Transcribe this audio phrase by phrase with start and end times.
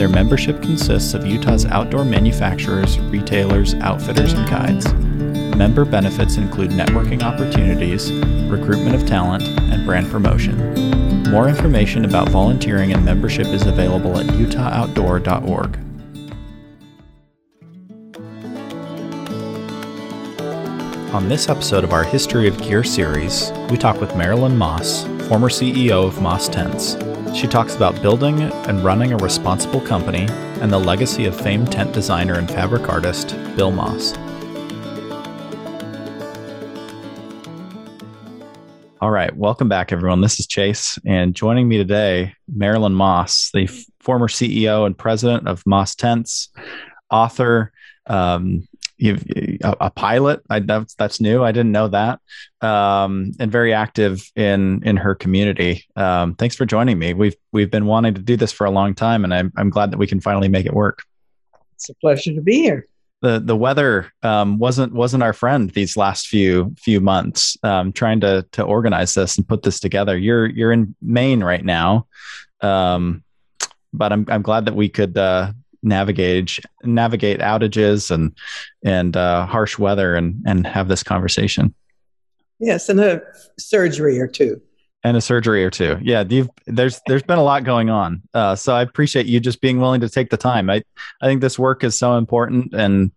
[0.00, 4.90] Their membership consists of Utah's outdoor manufacturers, retailers, outfitters, and guides.
[5.54, 8.10] Member benefits include networking opportunities,
[8.50, 10.56] recruitment of talent, and brand promotion.
[11.24, 15.78] More information about volunteering and membership is available at utahoutdoor.org.
[21.14, 25.50] On this episode of our History of Gear series, we talk with Marilyn Moss, former
[25.50, 26.94] CEO of Moss Tents,
[27.34, 30.26] she talks about building and running a responsible company
[30.60, 34.14] and the legacy of famed tent designer and fabric artist Bill Moss.
[39.00, 40.20] All right, welcome back, everyone.
[40.20, 43.66] This is Chase, and joining me today, Marilyn Moss, the
[44.00, 46.50] former CEO and president of Moss Tents,
[47.10, 47.72] author,
[48.06, 48.68] um,
[49.00, 49.24] you've
[49.64, 50.42] a, a pilot.
[50.50, 51.42] I, that's that's new.
[51.42, 52.20] I didn't know that.
[52.60, 55.86] Um, and very active in in her community.
[55.96, 57.14] Um, thanks for joining me.
[57.14, 59.90] We've we've been wanting to do this for a long time, and I'm I'm glad
[59.90, 61.02] that we can finally make it work.
[61.74, 62.86] It's a pleasure to be here.
[63.22, 67.56] The the weather um, wasn't wasn't our friend these last few few months.
[67.62, 70.16] Um, trying to to organize this and put this together.
[70.16, 72.06] You're you're in Maine right now,
[72.60, 73.24] um,
[73.92, 75.52] but I'm I'm glad that we could uh,
[75.82, 78.36] navigate navigate outages and
[78.84, 81.74] and uh, harsh weather and and have this conversation.
[82.58, 83.22] Yes, and a
[83.58, 84.60] surgery or two.
[85.02, 85.98] And a surgery or two.
[86.02, 86.24] Yeah,
[86.66, 88.22] there's there's been a lot going on.
[88.34, 90.68] Uh, so I appreciate you just being willing to take the time.
[90.68, 90.82] I
[91.22, 93.12] I think this work is so important and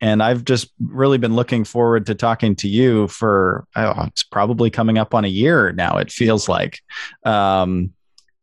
[0.00, 4.70] and I've just really been looking forward to talking to you for oh, it's probably
[4.70, 5.96] coming up on a year now.
[5.96, 6.80] It feels like,
[7.24, 7.92] um,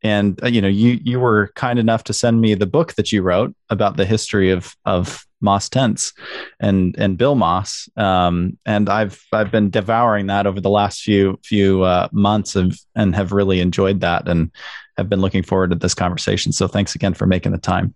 [0.03, 3.11] and uh, you know you you were kind enough to send me the book that
[3.11, 6.13] you wrote about the history of of Moss tents
[6.59, 7.89] and and Bill Moss.
[7.95, 12.79] Um, and I've I've been devouring that over the last few few uh, months of
[12.95, 14.51] and have really enjoyed that and
[14.97, 16.51] have been looking forward to this conversation.
[16.51, 17.93] So thanks again for making the time.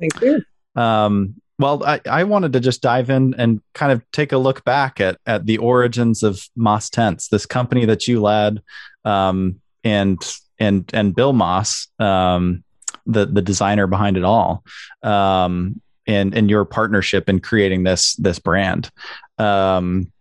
[0.00, 0.42] Thank you.
[0.74, 4.64] Um, well, I, I wanted to just dive in and kind of take a look
[4.64, 8.62] back at at the origins of Moss Tents, this company that you led,
[9.04, 10.20] um, and
[10.62, 12.62] and and Bill Moss, um,
[13.04, 14.64] the the designer behind it all,
[15.02, 18.90] um, and and your partnership in creating this this brand.
[19.38, 20.12] Um,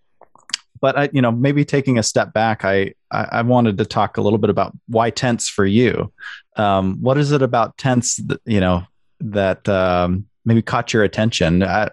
[0.80, 4.18] but I, you know, maybe taking a step back, I, I, I wanted to talk
[4.18, 6.12] a little bit about why tents for you.
[6.56, 8.84] Um, what is it about tents that you know
[9.20, 11.62] that um, maybe caught your attention?
[11.62, 11.90] Uh,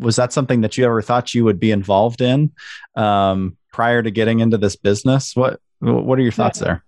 [0.00, 2.50] was that something that you ever thought you would be involved in
[2.96, 5.36] um, prior to getting into this business?
[5.36, 6.84] What What are your thoughts there?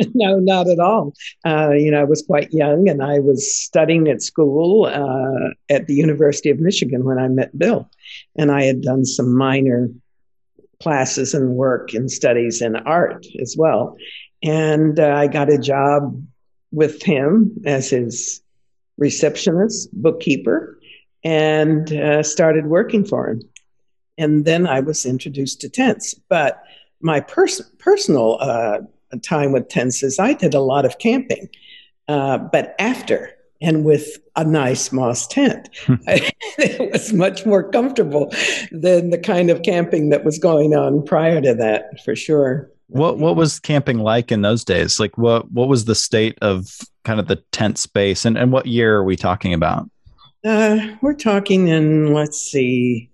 [0.14, 1.12] no, not at all.
[1.44, 5.86] Uh, you know, I was quite young and I was studying at school uh, at
[5.86, 7.88] the University of Michigan when I met Bill.
[8.36, 9.90] And I had done some minor
[10.82, 13.96] classes and work and studies in art as well.
[14.42, 16.22] And uh, I got a job
[16.72, 18.42] with him as his
[18.98, 20.78] receptionist, bookkeeper,
[21.22, 23.40] and uh, started working for him.
[24.18, 26.14] And then I was introduced to tents.
[26.28, 26.62] But
[27.00, 28.80] my pers- personal uh,
[29.18, 31.48] time with tents I did a lot of camping,
[32.08, 35.68] uh, but after and with a nice moss tent.
[35.88, 38.32] it was much more comfortable
[38.70, 42.70] than the kind of camping that was going on prior to that, for sure.
[42.88, 45.00] What what was camping like in those days?
[45.00, 48.66] Like what what was the state of kind of the tent space and, and what
[48.66, 49.88] year are we talking about?
[50.44, 53.10] Uh, we're talking in let's see,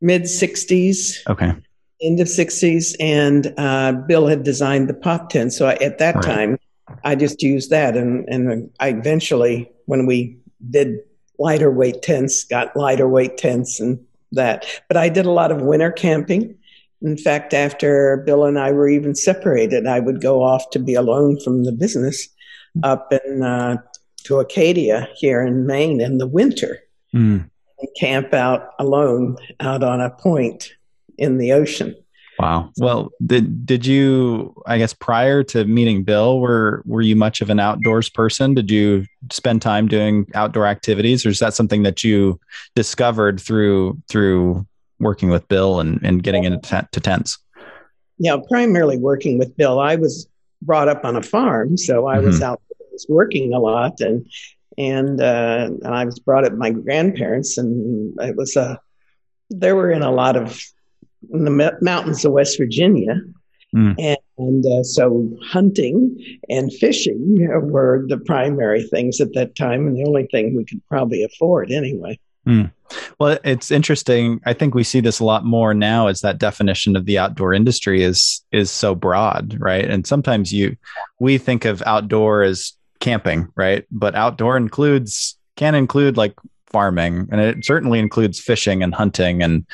[0.00, 1.22] mid sixties.
[1.28, 1.54] Okay
[2.02, 6.16] end of 60s and uh, bill had designed the pop tent so I, at that
[6.16, 6.24] right.
[6.24, 6.58] time
[7.04, 10.38] i just used that and, and i eventually when we
[10.70, 10.98] did
[11.38, 13.98] lighter weight tents got lighter weight tents and
[14.32, 16.54] that but i did a lot of winter camping
[17.02, 20.94] in fact after bill and i were even separated i would go off to be
[20.94, 22.28] alone from the business
[22.82, 23.76] up in uh,
[24.24, 26.78] to acadia here in maine in the winter
[27.14, 27.48] mm.
[27.78, 30.74] and camp out alone out on a point
[31.18, 31.94] in the ocean.
[32.38, 32.70] Wow.
[32.76, 37.48] Well, did did you I guess prior to meeting Bill were were you much of
[37.48, 38.52] an outdoors person?
[38.52, 42.38] Did you spend time doing outdoor activities or is that something that you
[42.74, 44.66] discovered through through
[45.00, 47.38] working with Bill and and getting into t- to tents?
[48.18, 49.80] Yeah, primarily working with Bill.
[49.80, 50.28] I was
[50.60, 52.26] brought up on a farm, so I mm-hmm.
[52.26, 52.60] was out
[53.08, 54.26] working a lot and
[54.78, 58.80] and uh, and I was brought up by my grandparents, and it was a
[59.50, 60.60] they were in a lot of
[61.32, 63.20] in the mountains of West Virginia,
[63.74, 63.94] mm.
[63.98, 67.36] and, and uh, so hunting and fishing
[67.70, 71.70] were the primary things at that time, and the only thing we could probably afford
[71.70, 72.18] anyway.
[72.46, 72.72] Mm.
[73.18, 74.40] Well, it's interesting.
[74.46, 77.52] I think we see this a lot more now as that definition of the outdoor
[77.52, 79.84] industry is is so broad, right?
[79.84, 80.76] And sometimes you
[81.18, 83.84] we think of outdoor as camping, right?
[83.90, 86.34] But outdoor includes can include like
[86.66, 89.66] farming and it certainly includes fishing and hunting and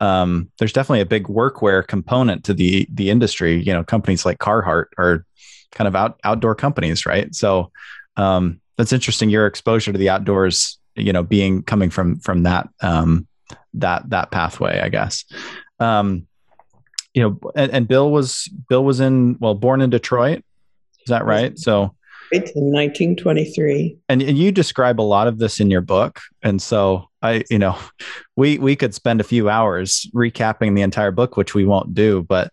[0.00, 3.62] um, there's definitely a big workwear component to the the industry.
[3.62, 5.24] You know, companies like Carhartt are
[5.72, 7.34] kind of out outdoor companies, right?
[7.34, 7.70] So
[8.16, 9.30] um, that's interesting.
[9.30, 13.26] Your exposure to the outdoors, you know, being coming from from that um,
[13.74, 15.24] that that pathway, I guess.
[15.78, 16.26] Um,
[17.12, 20.44] you know, and, and Bill was Bill was in well, born in Detroit.
[21.00, 21.58] Is that right?
[21.58, 21.94] So
[22.54, 23.98] in 1923.
[24.08, 26.20] And, and you describe a lot of this in your book.
[26.42, 27.78] And so I, you know,
[28.36, 32.22] we we could spend a few hours recapping the entire book, which we won't do.
[32.22, 32.50] But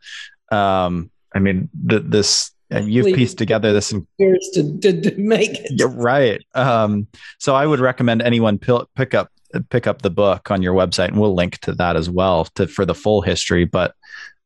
[0.52, 5.72] um, I mean, the, this you've pieced together this years to, to, to, make it.
[5.72, 6.44] Yeah, right.
[6.54, 7.08] Um,
[7.40, 9.32] so I would recommend anyone pick up
[9.70, 12.68] pick up the book on your website, and we'll link to that as well to
[12.68, 13.66] for the full history.
[13.66, 13.96] But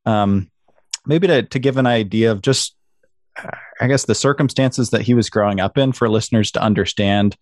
[0.06, 0.52] um,
[1.06, 2.76] maybe to to give an idea of just
[3.80, 7.36] I guess the circumstances that he was growing up in for listeners to understand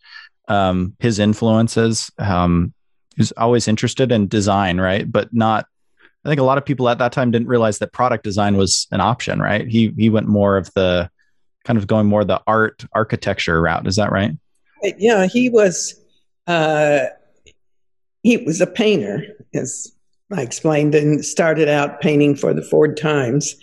[0.47, 2.12] um, his influences.
[2.18, 2.74] Um,
[3.15, 5.09] he was always interested in design, right?
[5.09, 5.65] But not.
[6.25, 8.88] I think a lot of people at that time didn't realize that product design was
[8.91, 9.68] an option, right?
[9.68, 11.09] He he went more of the
[11.63, 13.88] kind of going more the art architecture route.
[13.88, 14.31] Is that right?
[14.97, 15.95] Yeah, he was.
[16.47, 17.06] Uh,
[18.24, 19.94] he was a painter, as
[20.31, 23.56] I explained, and started out painting for the Ford Times,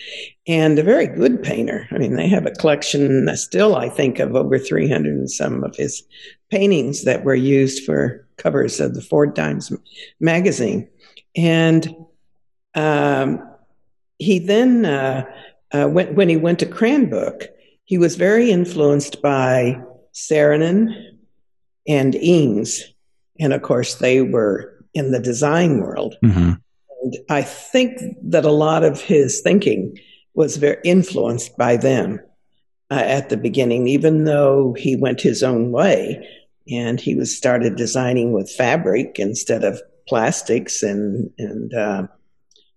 [0.48, 1.86] and a very good painter.
[1.92, 5.76] I mean, they have a collection still, I think, of over 300 and some of
[5.76, 6.02] his
[6.50, 9.72] paintings that were used for covers of the Ford Times
[10.18, 10.88] magazine.
[11.36, 11.94] And
[12.74, 13.48] um,
[14.18, 15.24] he then, uh,
[15.72, 17.44] uh, went, when he went to Cranbrook,
[17.84, 19.80] he was very influenced by
[20.12, 21.16] Saarinen
[21.86, 22.82] and Eames.
[23.38, 26.16] And of course, they were in the design world.
[26.24, 26.52] Mm-hmm.
[27.02, 29.96] And I think that a lot of his thinking
[30.34, 32.20] was very influenced by them
[32.90, 36.26] uh, at the beginning, even though he went his own way
[36.68, 42.06] and he was started designing with fabric instead of plastics and and uh,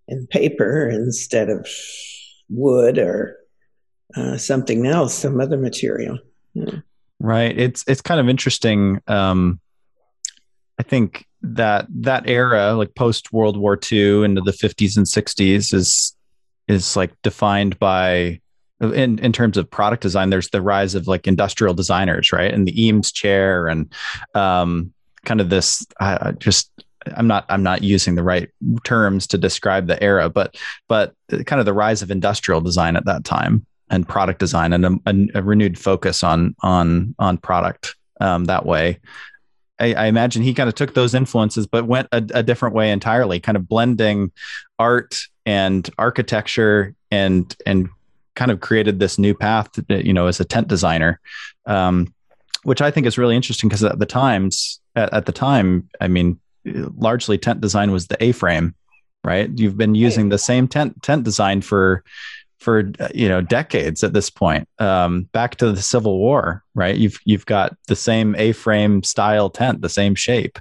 [0.08, 1.68] and paper instead of
[2.50, 3.38] wood or
[4.16, 6.18] uh, something else, some other material.
[6.54, 6.80] Yeah.
[7.20, 7.58] Right.
[7.58, 9.02] It's it's kind of interesting.
[9.08, 9.60] Um,
[10.80, 15.74] I think that that era, like post World War II into the 50s and 60s,
[15.74, 16.16] is
[16.68, 18.40] is like defined by
[18.82, 20.30] in in terms of product design.
[20.30, 22.54] There's the rise of like industrial designers, right?
[22.54, 23.92] And the Eames chair and
[24.36, 24.94] um,
[25.26, 26.72] kind of this uh, just
[27.16, 28.50] I'm not I'm not using the right
[28.84, 30.56] terms to describe the era, but
[30.88, 31.14] but
[31.46, 35.00] kind of the rise of industrial design at that time and product design and a,
[35.08, 39.00] a, a renewed focus on on on product um, that way.
[39.80, 42.92] I, I, imagine he kind of took those influences, but went a, a, different way
[42.92, 44.32] entirely, kind of blending
[44.78, 47.90] art and architecture and and
[48.36, 51.20] kind of created this new path, you know, as a tent designer,
[51.66, 52.14] um,
[52.64, 56.08] which I think is really interesting because at the times, at, at, the time, I
[56.08, 58.76] mean, largely tent design was the A-frame,
[59.24, 59.50] right?
[59.54, 62.04] You've been using the same tent tent design for
[62.60, 64.68] for you know decades at this point.
[64.80, 66.96] Um, back to the civil war right?
[66.96, 70.58] You've you've got the same a-frame style tent the same shape.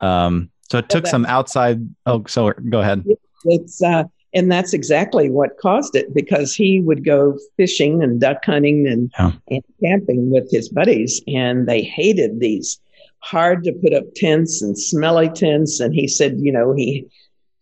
[0.00, 3.04] Um, so it took some outside oh so go ahead.
[3.44, 8.44] It's uh, and that's exactly what caused it because he would go fishing and duck
[8.44, 9.32] hunting and, yeah.
[9.48, 12.78] and camping with his buddies and they hated these
[13.20, 17.06] hard to put up tents and smelly tents and he said you know he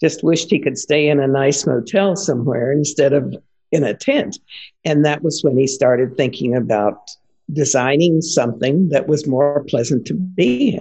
[0.00, 3.34] just wished he could stay in a nice motel somewhere instead of
[3.74, 4.38] in a tent.
[4.84, 7.10] And that was when he started thinking about
[7.52, 10.80] designing something that was more pleasant to be in.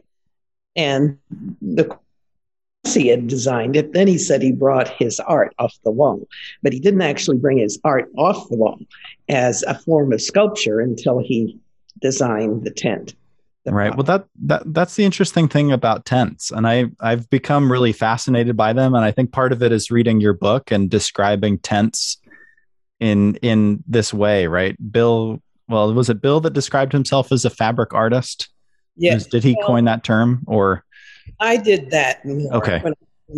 [0.76, 1.18] And
[1.62, 1.98] the
[2.86, 3.94] he had designed it.
[3.94, 6.28] Then he said he brought his art off the wall,
[6.62, 8.78] but he didn't actually bring his art off the wall
[9.30, 11.58] as a form of sculpture until he
[12.02, 13.16] designed the tent.
[13.66, 13.96] Right.
[13.96, 18.58] Well, that that that's the interesting thing about tents, and I I've become really fascinated
[18.58, 22.18] by them, and I think part of it is reading your book and describing tents
[23.04, 24.78] in in this way, right?
[24.92, 28.50] Bill, well, was it Bill that described himself as a fabric artist?
[28.96, 29.28] Yes.
[29.28, 30.86] Did he well, coin that term or?
[31.40, 32.22] I did that.
[32.26, 32.80] okay.
[32.80, 32.94] When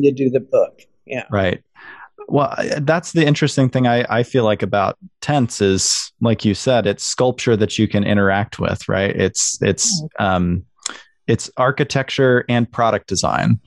[0.06, 0.82] I do the book.
[1.06, 1.26] Yeah.
[1.32, 1.64] Right.
[2.28, 6.88] Well, that's the interesting thing I, I feel like about tents is, like you said,
[6.88, 9.16] it's sculpture that you can interact with, right?
[9.16, 10.26] It's it's mm-hmm.
[10.26, 10.66] um,
[11.28, 13.60] it's architecture and product design.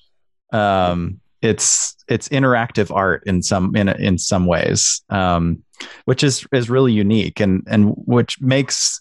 [0.52, 5.62] Um, it's it's interactive art in some in in some ways, um,
[6.04, 9.00] which is is really unique and and which makes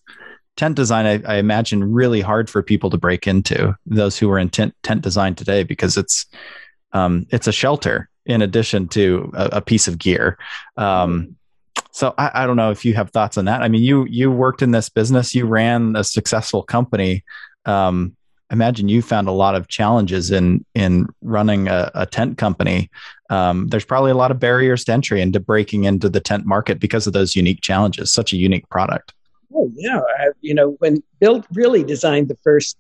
[0.56, 4.40] tent design I, I, imagine really hard for people to break into those who are
[4.40, 6.26] in tent tent design today because it's
[6.94, 10.38] um, it's a shelter in addition to a, a piece of gear.
[10.76, 11.36] Um,
[11.92, 13.62] so I, I, don't know if you have thoughts on that.
[13.62, 17.24] I mean, you you worked in this business, you ran a successful company.
[17.66, 18.17] Um,
[18.52, 22.90] imagine you found a lot of challenges in in running a, a tent company.
[23.30, 26.80] Um, there's probably a lot of barriers to entry into breaking into the tent market
[26.80, 28.12] because of those unique challenges.
[28.12, 29.14] Such a unique product.
[29.54, 32.78] Oh yeah, I, you know when Bill really designed the first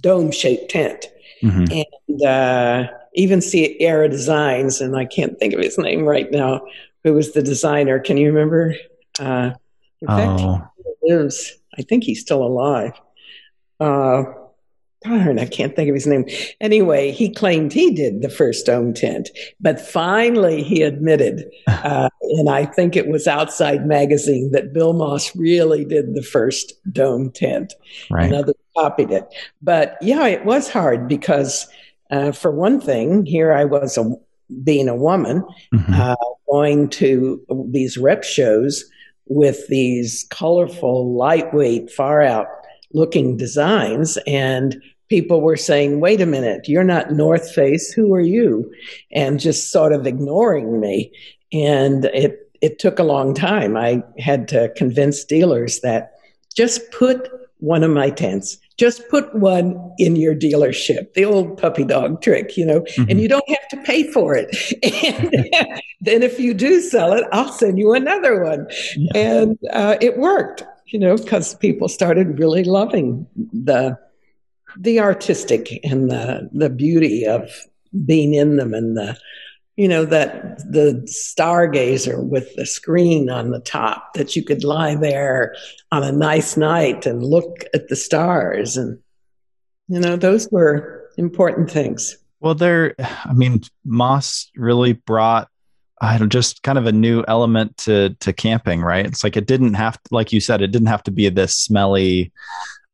[0.00, 1.06] dome-shaped tent,
[1.42, 1.64] mm-hmm.
[1.70, 6.62] and uh, even Sierra Designs, and I can't think of his name right now,
[7.04, 7.98] who was the designer.
[7.98, 8.74] Can you remember?
[9.18, 9.50] Uh,
[10.00, 10.68] in fact, oh.
[11.02, 11.56] he lives.
[11.78, 12.92] I think he's still alive.
[13.80, 14.24] Uh,
[15.02, 16.26] darn, I can't think of his name.
[16.60, 22.50] Anyway, he claimed he did the first dome tent, but finally he admitted, uh, and
[22.50, 27.72] I think it was Outside Magazine, that Bill Moss really did the first dome tent.
[28.10, 28.26] Right.
[28.26, 29.26] And others copied it.
[29.62, 31.66] But yeah, it was hard because,
[32.10, 34.14] uh, for one thing, here I was a,
[34.62, 35.94] being a woman, mm-hmm.
[35.94, 36.16] uh,
[36.50, 38.84] going to these rep shows
[39.26, 42.48] with these colorful, lightweight, far out
[42.92, 48.20] looking designs and people were saying wait a minute you're not north face who are
[48.20, 48.70] you?
[49.12, 51.12] And just sort of ignoring me.
[51.52, 53.76] And it it took a long time.
[53.76, 56.12] I had to convince dealers that
[56.54, 61.84] just put one of my tents just put one in your dealership the old puppy
[61.84, 63.10] dog trick you know mm-hmm.
[63.10, 64.48] and you don't have to pay for it.
[66.00, 68.66] And then if you do sell it i'll send you another one.
[68.96, 69.10] Yeah.
[69.14, 73.98] and uh, it worked you know, because people started really loving the
[74.78, 77.50] the artistic and the the beauty of
[78.04, 79.16] being in them and the
[79.76, 84.94] you know that the stargazer with the screen on the top that you could lie
[84.94, 85.54] there
[85.90, 88.98] on a nice night and look at the stars and
[89.88, 92.16] you know those were important things.
[92.40, 95.49] Well there i mean moss really brought
[96.00, 99.06] I don't just kind of a new element to to camping, right?
[99.06, 101.54] It's like it didn't have to, like you said, it didn't have to be this
[101.54, 102.32] smelly,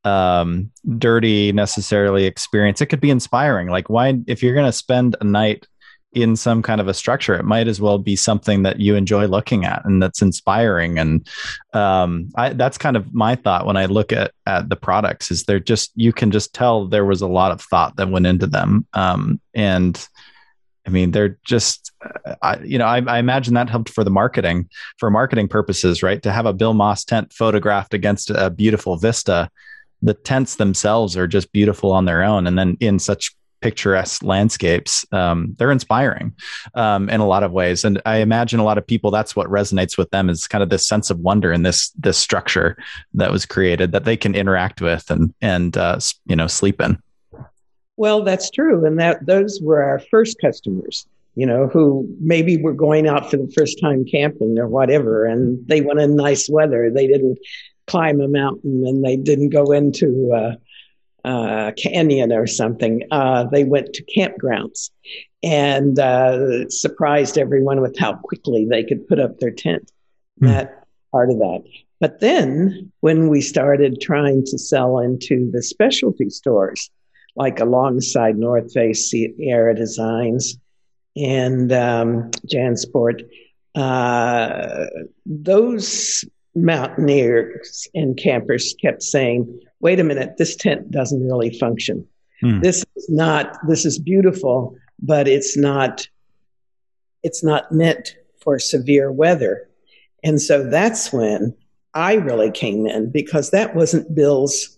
[0.05, 2.81] um, dirty necessarily experience.
[2.81, 3.69] It could be inspiring.
[3.69, 5.67] Like why if you're gonna spend a night
[6.13, 9.27] in some kind of a structure, it might as well be something that you enjoy
[9.27, 10.99] looking at and that's inspiring.
[10.99, 11.29] And
[11.75, 15.45] um, I, that's kind of my thought when I look at at the products is
[15.45, 18.47] they're just you can just tell there was a lot of thought that went into
[18.47, 18.87] them.
[18.95, 20.09] Um, and
[20.87, 21.93] I mean, they're just,
[22.43, 26.23] I, you know, I, I, imagine that helped for the marketing, for marketing purposes, right?
[26.23, 29.51] To have a Bill Moss tent photographed against a beautiful vista,
[30.03, 35.05] the tents themselves are just beautiful on their own, and then in such picturesque landscapes,
[35.13, 36.33] um, they're inspiring
[36.75, 37.85] um, in a lot of ways.
[37.85, 40.71] And I imagine a lot of people that's what resonates with them is kind of
[40.71, 42.77] this sense of wonder in this this structure
[43.15, 46.99] that was created that they can interact with and and uh, you know sleep in.
[47.97, 48.85] Well, that's true.
[48.85, 53.37] And that those were our first customers, you know, who maybe were going out for
[53.39, 56.91] the first time camping or whatever, and they wanted nice weather.
[56.91, 57.39] They didn't
[57.87, 63.03] climb a mountain and they didn't go into a, a canyon or something.
[63.11, 64.91] Uh, they went to campgrounds
[65.43, 69.91] and uh, surprised everyone with how quickly they could put up their tent.
[70.43, 70.49] Mm.
[70.49, 71.63] That part of that.
[72.01, 76.91] But then when we started trying to sell into the specialty stores,
[77.37, 80.59] like alongside North Face Sierra Designs
[81.17, 83.29] and um, Jansport.
[83.75, 84.87] Uh,
[85.27, 86.25] those
[86.55, 92.07] mountaineers and campers kept saying, wait a minute, this tent doesn't really function.
[92.41, 92.61] Hmm.
[92.61, 96.09] This is not, this is beautiful, but it's not,
[97.23, 99.69] it's not meant for severe weather.
[100.25, 101.55] And so that's when
[101.93, 104.76] I really came in because that wasn't Bill's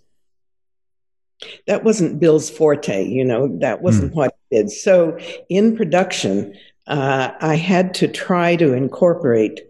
[1.66, 4.16] that wasn't Bill's forte, you know, that wasn't mm.
[4.16, 4.70] what he did.
[4.70, 5.18] So
[5.48, 6.54] in production,
[6.86, 9.60] uh, I had to try to incorporate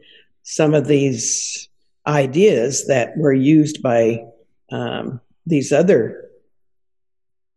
[0.42, 1.68] some of these
[2.06, 4.24] ideas that were used by
[4.70, 6.30] um, these other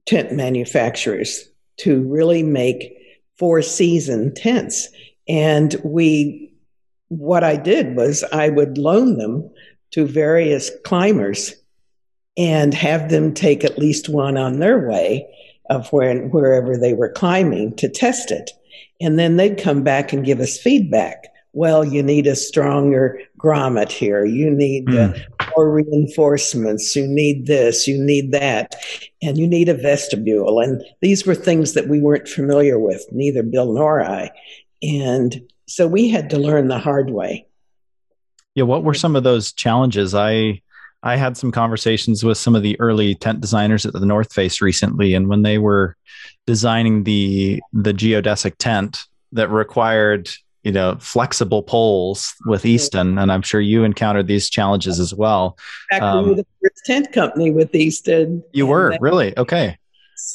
[0.06, 2.98] tent manufacturers to really make
[3.38, 4.90] four season tents.
[5.28, 6.54] And we,
[7.08, 9.50] what I did was I would loan them
[9.92, 11.54] to various climbers
[12.38, 15.28] and have them take at least one on their way
[15.70, 18.52] of where, wherever they were climbing to test it.
[19.00, 21.28] And then they'd come back and give us feedback.
[21.54, 24.24] Well, you need a stronger grommet here.
[24.24, 25.14] You need mm.
[25.14, 26.96] to more reinforcements.
[26.96, 28.76] You need this, you need that,
[29.22, 30.60] and you need a vestibule.
[30.60, 34.32] And these were things that we weren't familiar with, neither Bill nor I.
[34.82, 37.48] And so we had to learn the hard way.
[38.56, 40.14] Yeah, what were some of those challenges?
[40.14, 40.62] I
[41.04, 44.62] I had some conversations with some of the early tent designers at the North Face
[44.62, 45.96] recently, and when they were
[46.46, 50.30] designing the the geodesic tent that required
[50.64, 55.58] you know flexible poles with Easton, and I'm sure you encountered these challenges as well.
[55.90, 58.44] Fact, um, we were the first tent company with Easton.
[58.54, 59.78] You were really okay.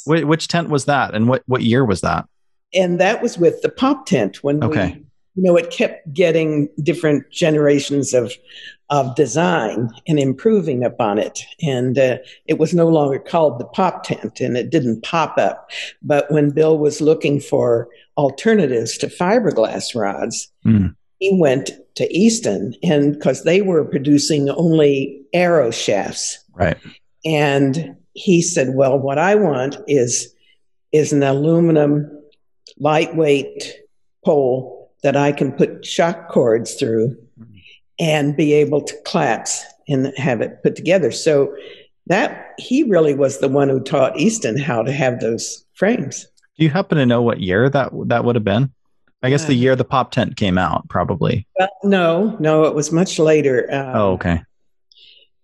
[0.05, 2.25] Wh- which tent was that, and what what year was that?
[2.73, 4.95] And that was with the pop tent when okay.
[4.97, 5.06] we
[5.37, 8.33] you know, it kept getting different generations of
[8.89, 11.41] of design and improving upon it.
[11.61, 15.69] And uh, it was no longer called the pop tent and it didn't pop up.
[16.01, 20.95] But when Bill was looking for alternatives to fiberglass rods, mm.
[21.19, 26.39] he went to Easton and because they were producing only arrow shafts.
[26.53, 26.77] Right.
[27.25, 30.33] And he said, Well, what I want is
[30.93, 32.09] is an aluminum
[32.79, 33.75] lightweight
[34.23, 37.17] pole that I can put shock cords through
[37.99, 41.11] and be able to collapse and have it put together.
[41.11, 41.55] So
[42.07, 46.25] that he really was the one who taught Easton how to have those frames.
[46.57, 48.71] Do you happen to know what year that that would have been?
[49.23, 51.47] I guess uh, the year the pop tent came out, probably.
[51.57, 53.67] Well, no, no, it was much later.
[53.71, 54.41] Um, oh, okay.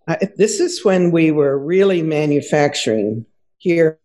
[0.08, 3.26] I, this is when we were really manufacturing
[3.58, 4.00] here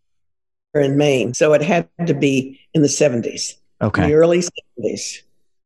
[0.73, 3.55] in Maine, so it had to be in the seventies.
[3.81, 5.23] Okay, the early seventies.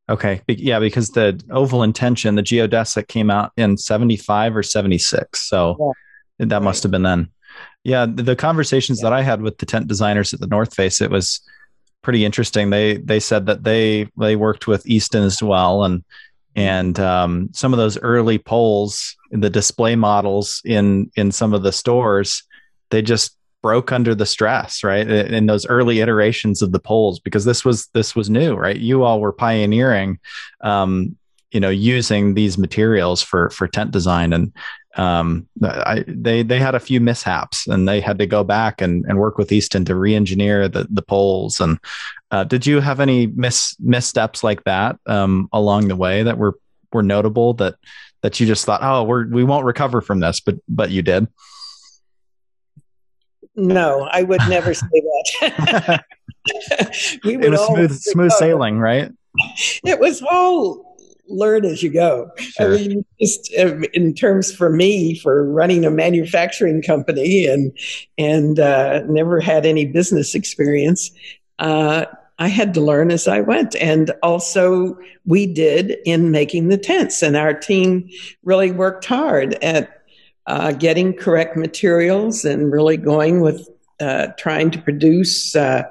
[0.08, 0.42] Okay.
[0.48, 5.48] Yeah, because the oval intention, the geodesic came out in 75 or 76.
[5.48, 5.94] So
[6.38, 6.46] yeah.
[6.46, 7.30] that must have been then.
[7.84, 8.06] Yeah.
[8.06, 9.10] The, the conversations yeah.
[9.10, 11.40] that I had with the tent designers at the North Face, it was
[12.02, 12.70] pretty interesting.
[12.70, 15.84] They they said that they they worked with Easton as well.
[15.84, 16.04] And
[16.54, 21.64] and um, some of those early poles, in the display models in in some of
[21.64, 22.44] the stores,
[22.90, 27.46] they just broke under the stress right in those early iterations of the poles because
[27.46, 28.76] this was this was new right?
[28.76, 30.18] You all were pioneering
[30.60, 31.16] um,
[31.50, 34.52] you know using these materials for for tent design and
[34.96, 39.02] um, I, they they had a few mishaps and they had to go back and,
[39.06, 41.78] and work with Easton to re-engineer the the poles and
[42.32, 46.58] uh, did you have any mis missteps like that um, along the way that were
[46.92, 47.76] were notable that
[48.20, 51.26] that you just thought oh we're we won't recover from this but but you did
[53.56, 54.86] no, I would never say
[55.40, 56.04] that.
[57.24, 59.12] we it was smooth, smooth sailing, right?
[59.84, 60.96] It was all
[61.28, 62.30] learn as you go.
[62.38, 62.74] Sure.
[62.74, 67.76] I mean, just uh, in terms for me for running a manufacturing company and
[68.18, 71.10] and uh, never had any business experience.
[71.58, 72.06] Uh,
[72.38, 73.76] I had to learn as I went.
[73.76, 78.08] And also, we did in making the tents, and our team
[78.42, 80.03] really worked hard at
[80.46, 83.68] uh, getting correct materials and really going with
[84.00, 85.84] uh, trying to produce uh,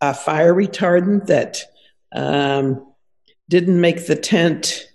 [0.00, 1.62] a fire retardant that
[2.14, 2.92] um,
[3.48, 4.88] didn't make the tent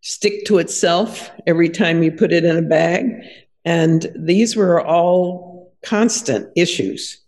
[0.00, 3.06] stick to itself every time you put it in a bag.
[3.64, 7.20] And these were all constant issues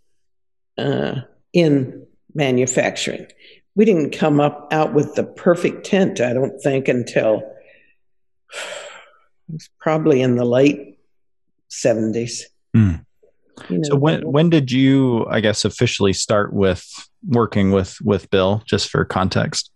[0.79, 3.27] uh, in manufacturing.
[3.75, 7.43] We didn't come up out with the perfect tent, I don't think, until
[9.81, 10.95] probably in the late
[11.70, 12.42] 70s.
[12.76, 13.05] Mm.
[13.68, 16.87] You know, so when when did you, I guess, officially start with
[17.26, 18.62] working with with Bill?
[18.66, 19.70] Just for context,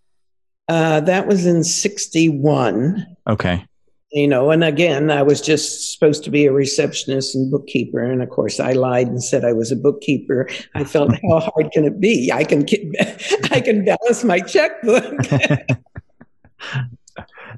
[0.68, 3.06] uh, that was in '61.
[3.28, 3.64] Okay.
[4.12, 8.22] You know, and again, I was just supposed to be a receptionist and bookkeeper, and
[8.22, 10.48] of course, I lied and said I was a bookkeeper.
[10.74, 12.30] I felt, how hard can it be?
[12.32, 12.66] I can
[13.50, 15.14] I can balance my checkbook.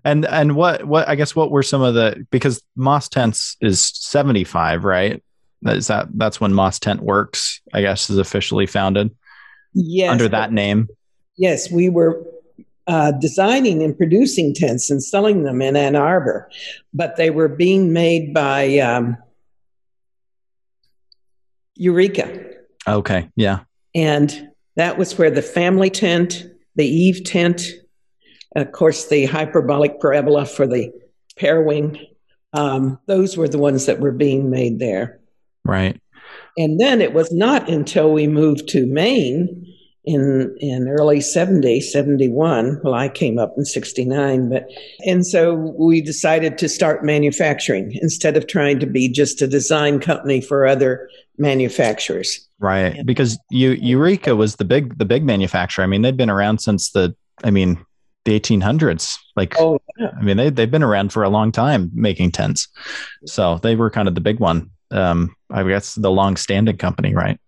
[0.05, 3.81] And and what what I guess what were some of the because Moss Tents is
[3.95, 5.23] 75, right?
[5.65, 9.15] Is that that's when Moss Tent Works, I guess, is officially founded?
[9.75, 10.11] Yes.
[10.11, 10.89] Under that name.
[11.37, 12.25] Yes, we were
[12.87, 16.51] uh, designing and producing tents and selling them in Ann Arbor,
[16.93, 19.17] but they were being made by um,
[21.77, 22.45] Eureka.
[22.87, 23.61] Okay, yeah.
[23.95, 27.63] And that was where the family tent, the Eve tent,
[28.57, 30.93] of course, the hyperbolic parabola for the
[31.39, 31.99] Parawing,
[32.53, 35.21] um, those were the ones that were being made there.
[35.65, 36.01] Right.
[36.59, 39.73] And then it was not until we moved to Maine
[40.05, 44.69] in in early 70 71 well i came up in 69 but
[45.07, 50.01] and so we decided to start manufacturing instead of trying to be just a design
[50.01, 55.87] company for other manufacturers right because you eureka was the big the big manufacturer i
[55.87, 57.79] mean they'd been around since the i mean
[58.25, 59.17] the 1800s.
[59.37, 60.11] Like, oh, yeah.
[60.19, 62.69] I mean, they they've been around for a long time making tents,
[63.27, 64.71] so they were kind of the big one.
[64.91, 67.41] Um, I guess the long-standing company, right?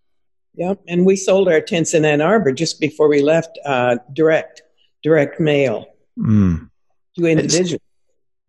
[0.55, 3.59] Yep, and we sold our tents in Ann Arbor just before we left.
[3.65, 4.63] Uh, direct,
[5.03, 5.87] direct mail
[6.19, 6.69] mm.
[7.17, 7.81] to individuals.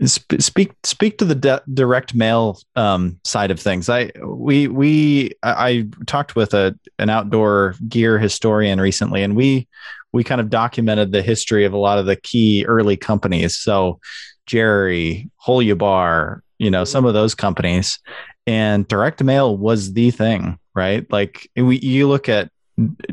[0.03, 3.87] Speak speak to the de- direct mail um, side of things.
[3.87, 9.69] I we we I, I talked with a an outdoor gear historian recently, and we
[10.11, 13.57] we kind of documented the history of a lot of the key early companies.
[13.57, 13.99] So
[14.45, 17.99] Gerry, Holubar, you know, some of those companies.
[18.47, 21.11] And direct mail was the thing, right?
[21.11, 22.51] Like we, you look at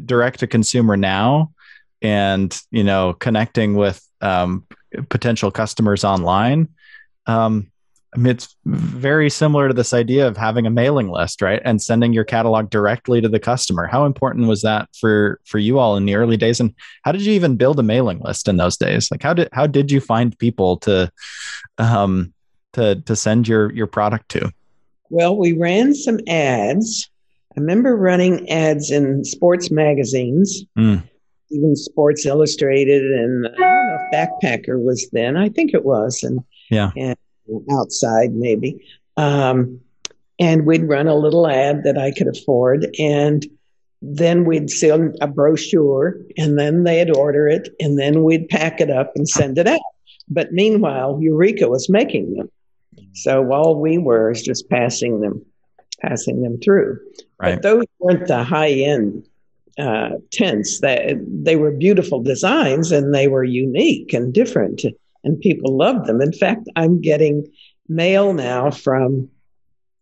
[0.04, 1.52] direct to consumer now
[2.02, 4.66] and, you know, connecting with um,
[5.08, 6.68] potential customers online.
[7.26, 7.72] Um,
[8.14, 11.62] I mean, it's very similar to this idea of having a mailing list, right?
[11.64, 13.86] And sending your catalog directly to the customer.
[13.86, 16.60] How important was that for for you all in the early days?
[16.60, 16.74] And
[17.04, 19.10] how did you even build a mailing list in those days?
[19.10, 21.10] Like how did how did you find people to
[21.78, 22.34] um
[22.74, 24.52] to to send your your product to?
[25.08, 27.10] Well, we ran some ads.
[27.56, 30.64] I remember running ads in sports magazines.
[30.78, 31.02] Mm.
[31.52, 35.36] Even Sports Illustrated and I don't know if Backpacker was then.
[35.36, 36.22] I think it was.
[36.22, 36.90] And yeah.
[36.96, 37.16] And
[37.70, 38.84] outside maybe.
[39.16, 39.80] Um,
[40.38, 42.86] and we'd run a little ad that I could afford.
[42.98, 43.46] And
[44.00, 48.90] then we'd sell a brochure and then they'd order it and then we'd pack it
[48.90, 49.80] up and send it out.
[50.28, 52.50] But meanwhile, Eureka was making them.
[53.14, 55.44] So all we were is just passing them,
[56.00, 56.98] passing them through.
[57.38, 57.54] Right.
[57.54, 59.28] But those weren't the high end
[59.78, 60.80] uh, tents.
[60.80, 64.82] That they were beautiful designs and they were unique and different
[65.24, 66.20] and people loved them.
[66.20, 67.46] In fact, I'm getting
[67.88, 69.28] mail now from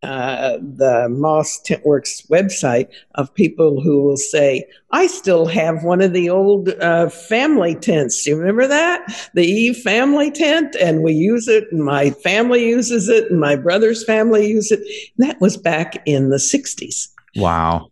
[0.02, 6.14] uh, the Moss Tentworks website of people who will say, I still have one of
[6.14, 8.26] the old uh, family tents.
[8.26, 9.30] You remember that?
[9.34, 13.56] The Eve family tent, and we use it, and my family uses it, and my
[13.56, 15.12] brother's family uses it.
[15.18, 17.08] And that was back in the 60s.
[17.36, 17.90] Wow.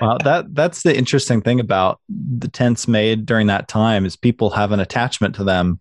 [0.00, 4.50] Well, that that's the interesting thing about the tents made during that time is people
[4.50, 5.80] have an attachment to them.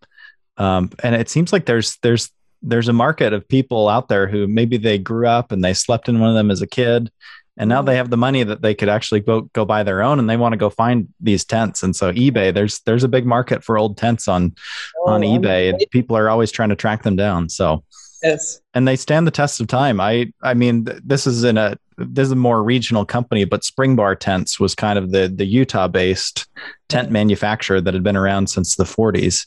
[0.58, 2.32] Um, and it seems like there's there's
[2.62, 6.08] there's a market of people out there who maybe they grew up and they slept
[6.08, 7.12] in one of them as a kid
[7.58, 10.20] and now they have the money that they could actually go go buy their own
[10.20, 11.84] and they want to go find these tents.
[11.84, 14.56] And so ebay there's there's a big market for old tents on
[15.02, 17.84] oh, on ebay and people are always trying to track them down so.
[18.24, 18.62] Yes.
[18.74, 20.00] And they stand the test of time.
[20.00, 24.17] I i mean this is in a this is a more regional company but Springbar
[24.19, 26.47] tents was kind of the the utah based
[26.89, 29.45] tent manufacturer that had been around since the 40s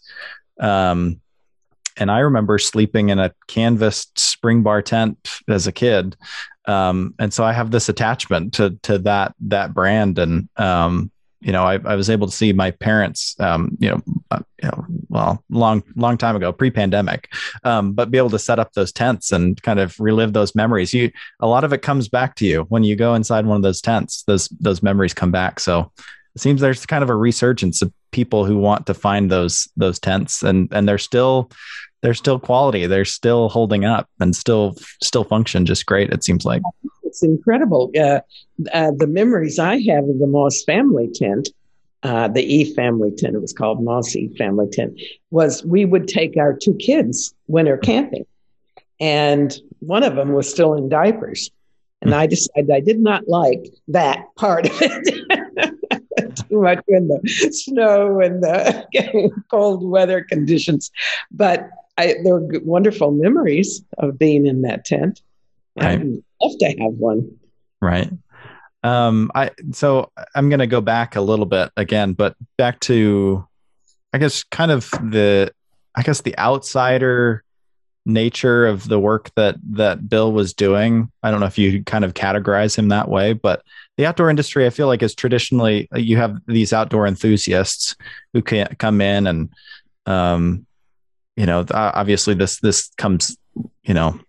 [0.61, 1.21] um,
[1.97, 6.17] and I remember sleeping in a canvas Springbar tent as a kid.
[6.67, 11.11] Um, and so I have this attachment to to that that brand, and um,
[11.47, 14.69] you know, I, I, was able to see my parents, um, you know, uh, you
[14.69, 17.33] know, well, long long time ago, pre-pandemic,
[17.63, 20.93] um, but be able to set up those tents and kind of relive those memories.
[20.93, 23.63] You, a lot of it comes back to you when you go inside one of
[23.63, 24.25] those tents.
[24.25, 25.61] Those those memories come back.
[25.61, 25.93] So
[26.35, 30.01] it seems there's kind of a resurgence of people who want to find those those
[30.01, 31.49] tents and and they're still
[32.03, 36.45] they're still quality they're still holding up and still still function just great it seems
[36.45, 36.63] like
[37.17, 38.21] it's incredible uh,
[38.73, 41.49] uh, the memories i have of the moss family tent
[42.03, 45.01] uh, the E family tent, it was called Moss E family tent,
[45.31, 48.25] was we would take our two kids winter camping.
[49.01, 51.51] And one of them was still in diapers.
[52.03, 55.65] And I decided I did not like that part of it.
[56.49, 57.21] too much in the
[57.53, 60.93] snow and the cold weather conditions.
[61.33, 65.23] But I, there were wonderful memories of being in that tent.
[65.77, 66.01] Right.
[66.01, 67.39] I'd love to have one.
[67.81, 68.11] Right.
[68.83, 73.47] Um, I so I'm going to go back a little bit again, but back to,
[74.13, 75.53] I guess, kind of the,
[75.95, 77.43] I guess the outsider
[78.09, 81.11] nature of the work that that Bill was doing.
[81.25, 83.63] I don't know if you kind of categorize him that way, but
[83.97, 87.97] the outdoor industry, I feel like, is traditionally you have these outdoor enthusiasts
[88.33, 89.51] who can come in and,
[90.07, 90.67] um,
[91.35, 93.37] you know, obviously this this comes,
[93.83, 94.21] you know,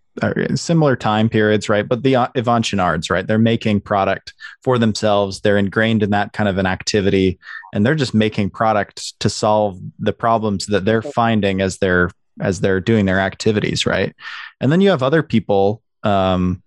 [0.55, 1.87] similar time periods, right?
[1.87, 3.25] But the uh, Yvon right?
[3.25, 5.41] They're making product for themselves.
[5.41, 7.39] They're ingrained in that kind of an activity,
[7.73, 12.61] and they're just making product to solve the problems that they're finding as they're as
[12.61, 14.15] they're doing their activities, right?
[14.61, 16.61] And then you have other people um,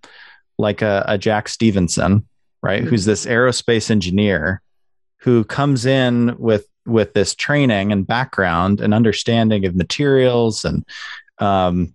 [0.59, 2.27] like a, a Jack Stevenson,
[2.63, 2.81] right?
[2.81, 2.91] Mm-hmm.
[2.91, 4.63] Who's this aerospace engineer
[5.19, 10.85] who comes in with with this training and background and understanding of materials and
[11.39, 11.95] um,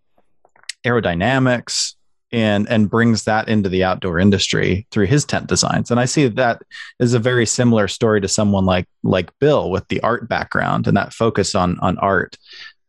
[0.86, 1.94] aerodynamics
[2.32, 5.92] and and brings that into the outdoor industry through his tent designs.
[5.92, 6.62] And i see that
[7.00, 10.98] is a very similar story to someone like like bill with the art background and
[10.98, 12.38] that focus on on art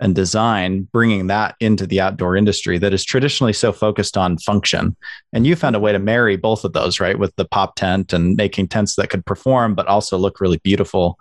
[0.00, 4.94] and design bringing that into the outdoor industry that is traditionally so focused on function.
[5.32, 8.12] And you found a way to marry both of those right with the pop tent
[8.12, 11.18] and making tents that could perform but also look really beautiful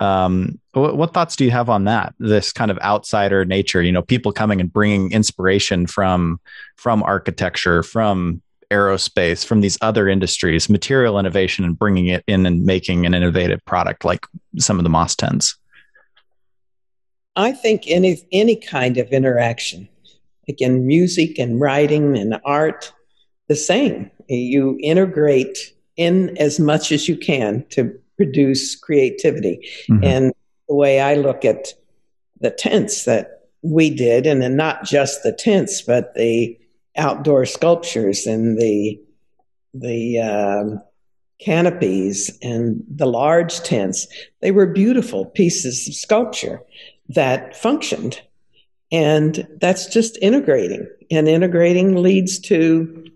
[0.00, 2.14] um, what, what, thoughts do you have on that?
[2.18, 6.40] This kind of outsider nature, you know, people coming and bringing inspiration from
[6.76, 12.64] from architecture, from aerospace, from these other industries, material innovation, and bringing it in and
[12.64, 15.56] making an innovative product like some of the Moss tents.
[17.36, 19.86] I think any any kind of interaction,
[20.48, 22.90] again, music and writing and art,
[23.48, 24.10] the same.
[24.28, 29.66] You integrate in as much as you can to produce creativity.
[29.88, 30.04] Mm-hmm.
[30.04, 30.34] And
[30.68, 31.72] the way I look at
[32.38, 36.58] the tents that we did, and then not just the tents, but the
[36.96, 39.00] outdoor sculptures and the
[39.72, 40.82] the um,
[41.40, 44.06] canopies and the large tents,
[44.42, 46.60] they were beautiful pieces of sculpture
[47.08, 48.20] that functioned.
[48.92, 50.86] And that's just integrating.
[51.10, 53.10] And integrating leads to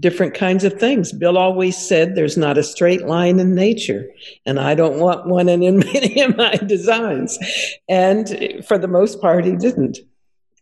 [0.00, 1.12] different kinds of things.
[1.12, 4.06] Bill always said there's not a straight line in nature,
[4.46, 7.38] and I don't want one in many of my designs.
[7.88, 9.98] And for the most part, he didn't,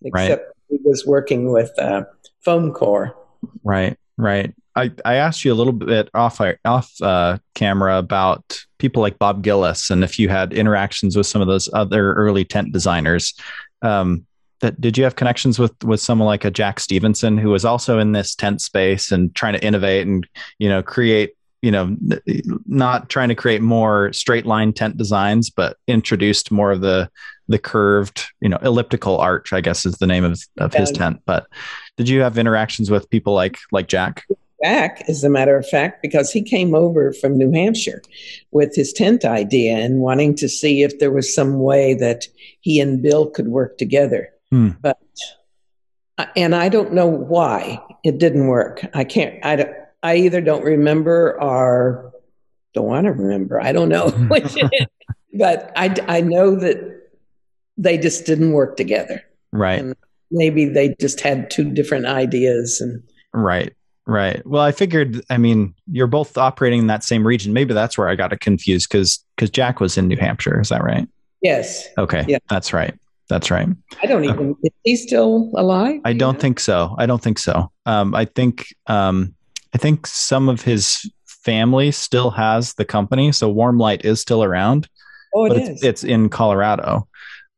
[0.03, 0.55] except right.
[0.69, 2.05] he was working with uh,
[2.45, 3.17] foam core.
[3.65, 4.55] Right, right.
[4.75, 9.43] I, I asked you a little bit off off uh, camera about people like Bob
[9.43, 13.35] Gillis and if you had interactions with some of those other early tent designers.
[13.83, 14.27] Um,
[14.63, 17.99] that did you have connections with with someone like a Jack Stevenson who was also
[17.99, 20.27] in this tent space and trying to innovate and
[20.59, 21.95] you know create you know
[22.67, 27.09] not trying to create more straight line tent designs but introduced more of the
[27.49, 31.21] the curved you know elliptical arch i guess is the name of, of his tent.
[31.27, 31.47] But
[31.97, 34.25] did you have interactions with people like like jack?
[34.63, 38.01] Jack, as a matter of fact, because he came over from New Hampshire
[38.53, 42.27] with his tent idea and wanting to see if there was some way that
[42.61, 44.32] he and Bill could work together.
[44.53, 44.77] Mm.
[44.81, 44.99] But
[46.37, 48.85] and I don't know why it didn't work.
[48.95, 49.45] I can't.
[49.45, 49.71] I don't.
[50.03, 52.13] I either don't remember or
[52.75, 53.61] don't want to remember.
[53.61, 54.55] I don't know which.
[55.35, 57.01] but I I know that
[57.77, 59.23] they just didn't work together.
[59.53, 59.81] Right.
[59.81, 59.95] And
[60.31, 63.03] maybe they just had two different ideas and.
[63.33, 63.73] Right.
[64.05, 64.45] Right.
[64.45, 65.23] Well, I figured.
[65.31, 67.53] I mean, you're both operating in that same region.
[67.53, 70.61] Maybe that's where I got it confused because because Jack was in New Hampshire.
[70.61, 71.09] Is that right?
[71.41, 71.87] Yes.
[71.97, 72.25] Okay.
[72.27, 72.39] Yeah.
[72.49, 72.99] That's right.
[73.33, 73.67] That's right.
[74.03, 74.51] I don't even.
[74.51, 76.03] Uh, is he still alive?
[76.05, 76.39] I don't know?
[76.39, 76.95] think so.
[76.99, 77.73] I don't think so.
[77.87, 79.35] Um, I think um,
[79.75, 84.87] I think some of his family still has the company, so Warmlite is still around.
[85.35, 85.69] Oh, it but is.
[85.71, 87.09] It's, it's in Colorado,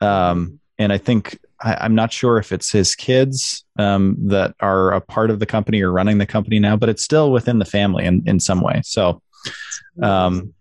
[0.00, 4.92] um, and I think I, am not sure if it's his kids um, that are
[4.92, 7.64] a part of the company or running the company now, but it's still within the
[7.64, 8.80] family in in some way.
[8.84, 9.20] So.
[10.00, 10.54] Um,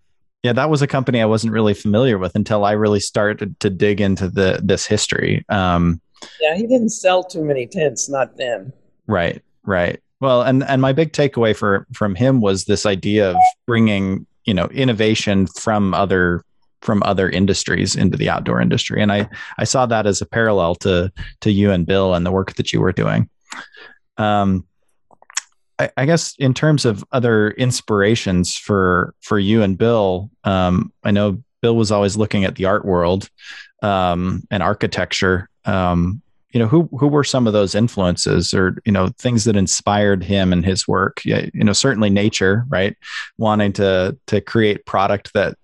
[0.44, 3.70] yeah, that was a company I wasn't really familiar with until I really started to
[3.70, 5.46] dig into the this history.
[5.48, 6.02] Um,
[6.42, 8.74] yeah, he didn't sell too many tents, not then.
[9.08, 10.02] Right, right.
[10.20, 14.54] Well, and and my big takeaway for from him was this idea of bringing you
[14.54, 16.44] know innovation from other
[16.82, 20.76] from other industries into the outdoor industry, and I I saw that as a parallel
[20.76, 23.30] to to you and Bill and the work that you were doing.
[24.18, 24.66] Um,
[25.84, 31.12] I, I, guess in terms of other inspirations for for you and Bill, um, I
[31.12, 33.30] know Bill was always looking at the art world
[33.82, 35.50] um, and architecture.
[35.66, 39.56] Um, you know, who who were some of those influences, or you know, things that
[39.56, 41.24] inspired him and his work?
[41.26, 42.96] You know, certainly nature, right?
[43.38, 45.58] Wanting to to create product that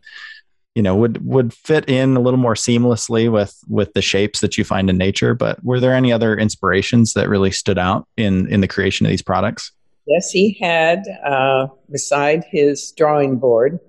[0.76, 4.58] you know would would fit in a little more seamlessly with with the shapes that
[4.58, 8.48] you find in nature but were there any other inspirations that really stood out in
[8.48, 9.72] in the creation of these products
[10.10, 13.80] Yes, he had uh, beside his drawing board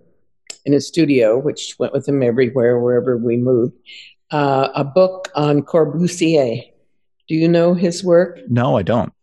[0.67, 3.75] in his studio, which went with him everywhere, wherever we moved,
[4.31, 6.63] uh, a book on Corbusier.
[7.27, 8.39] Do you know his work?
[8.51, 9.15] No, I don't.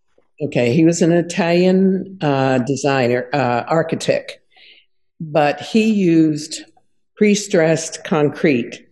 [0.42, 4.40] Okay, he was an Italian uh, designer, uh, architect,
[5.20, 6.64] but he used
[7.16, 8.88] pre stressed concrete,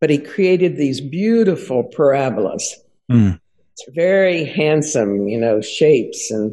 [0.00, 2.74] but he created these beautiful parabolas.
[3.10, 3.38] Mm.
[3.94, 6.52] Very handsome, you know, shapes and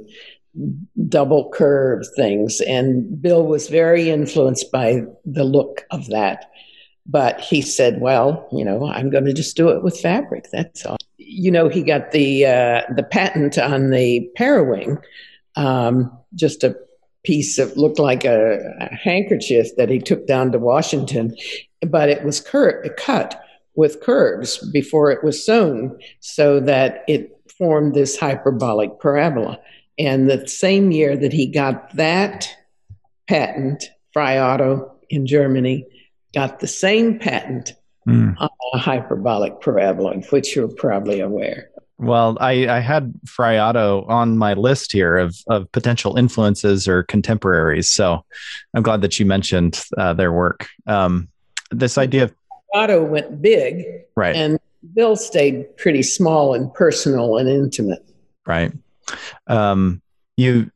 [1.08, 2.62] double curve things.
[2.62, 6.46] And Bill was very influenced by the look of that.
[7.06, 10.48] But he said, well, you know, I'm going to just do it with fabric.
[10.52, 10.98] That's all.
[11.18, 14.98] You know, he got the uh, the patent on the Parawing,
[15.56, 16.76] um, just a
[17.24, 21.36] piece of looked like a, a, handkerchief that he took down to Washington,
[21.88, 23.44] but it was cur- cut
[23.76, 29.60] with curves before it was sewn, so that it formed this hyperbolic parabola
[30.00, 32.50] And the same year that he got that
[33.28, 33.84] patent,
[34.14, 35.86] Frei Otto in Germany
[36.34, 37.74] got the same patent
[38.08, 38.34] mm.
[38.40, 41.70] on a hyperbolic paraboloid, which you're probably aware.
[41.98, 47.04] Well, I, I had Frei Otto on my list here of, of potential influences or
[47.04, 47.90] contemporaries.
[47.90, 48.24] So
[48.74, 50.68] I'm glad that you mentioned uh, their work.
[50.88, 51.28] Um,
[51.72, 52.34] this idea of
[52.74, 53.84] Otto went big,
[54.16, 54.36] right?
[54.36, 54.60] And
[54.96, 58.06] Bill stayed pretty small and personal and intimate,
[58.48, 58.72] right?
[59.48, 60.02] Um,
[60.40, 60.72] you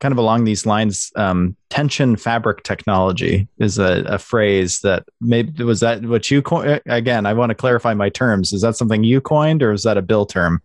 [0.00, 5.62] kind of along these lines um, tension fabric technology is a, a, phrase that maybe
[5.64, 8.52] was that what you coined again i want to clarify my terms.
[8.52, 10.62] Is that something you coined or is that a bill term?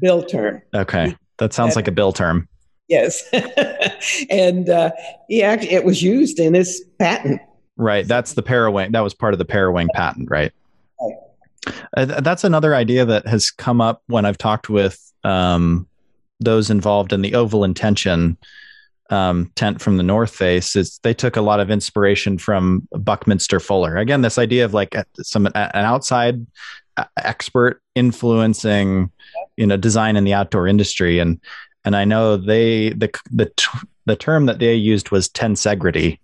[0.00, 0.62] Bill term.
[0.74, 1.14] Okay.
[1.38, 2.48] That sounds like a bill term.
[2.88, 3.22] Yes.
[4.30, 4.90] And uh,
[5.28, 7.40] yeah it was used in his patent.
[7.76, 8.06] Right.
[8.06, 10.52] That's the parawing that was part of the parawing patent right?
[11.96, 15.86] Uh, that's another idea that has come up when I've talked with um,
[16.44, 18.36] those involved in the oval intention
[19.10, 23.60] um, tent from the North Face is they took a lot of inspiration from Buckminster
[23.60, 23.96] Fuller.
[23.98, 26.46] Again, this idea of like some an outside
[26.96, 29.10] uh, expert influencing,
[29.56, 31.40] you know, design in the outdoor industry, and
[31.84, 33.52] and I know they the the
[34.06, 36.18] the term that they used was tensegrity.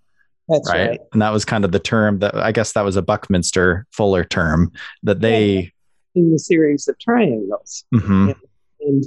[0.47, 0.89] That's right?
[0.89, 0.99] right.
[1.13, 4.23] And that was kind of the term that I guess that was a Buckminster Fuller
[4.23, 4.71] term
[5.03, 5.71] that they
[6.15, 7.85] in the series of triangles.
[7.93, 8.29] Mm-hmm.
[8.29, 8.35] And
[8.81, 9.05] and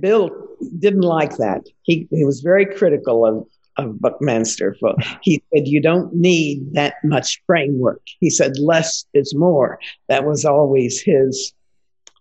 [0.00, 0.30] Bill
[0.78, 1.62] didn't like that.
[1.82, 4.76] He, he was very critical of, of Buckminster.
[5.22, 8.02] He said, You don't need that much framework.
[8.20, 9.78] He said, Less is more.
[10.08, 11.52] That was always his,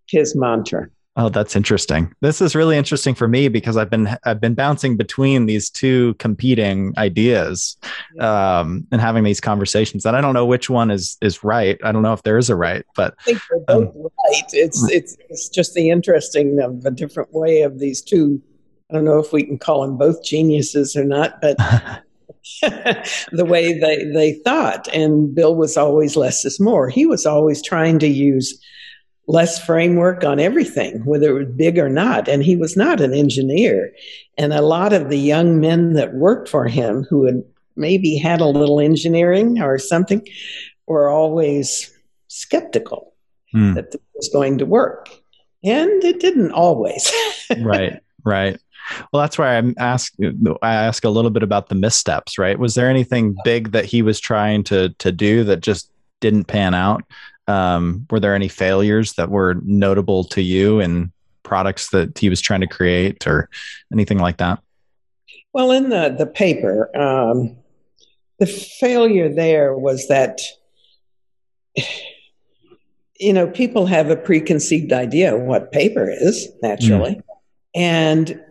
[0.07, 0.89] his mantra.
[1.19, 2.15] Oh, that's interesting.
[2.21, 6.13] This is really interesting for me because I've been I've been bouncing between these two
[6.13, 7.75] competing ideas,
[8.21, 10.05] um, and having these conversations.
[10.05, 11.77] And I don't know which one is is right.
[11.83, 14.43] I don't know if there is a right, but I think they're both um, right.
[14.53, 18.41] It's it's it's just the interesting of a different way of these two.
[18.89, 21.57] I don't know if we can call them both geniuses or not, but
[22.61, 24.87] the way they they thought.
[24.93, 26.87] And Bill was always less is more.
[26.87, 28.57] He was always trying to use
[29.29, 32.27] less framework on everything, whether it was big or not.
[32.27, 33.93] And he was not an engineer.
[34.39, 37.43] And a lot of the young men that worked for him who had
[37.75, 40.27] maybe had a little engineering or something
[40.87, 41.95] were always
[42.27, 43.13] skeptical
[43.53, 43.75] mm.
[43.75, 45.09] that this was going to work.
[45.63, 47.13] And it didn't always.
[47.61, 48.59] right, right.
[49.13, 50.11] Well, that's why I'm ask
[50.63, 52.57] I ask a little bit about the missteps, right?
[52.57, 56.73] Was there anything big that he was trying to to do that just didn't pan
[56.73, 57.03] out?
[57.49, 62.41] Um, were there any failures that were notable to you in products that he was
[62.41, 63.49] trying to create or
[63.91, 64.61] anything like that?
[65.51, 67.57] Well, in the, the paper, um,
[68.37, 70.41] the failure there was that,
[73.19, 77.15] you know, people have a preconceived idea of what paper is, naturally.
[77.15, 77.23] Mm.
[77.73, 78.41] And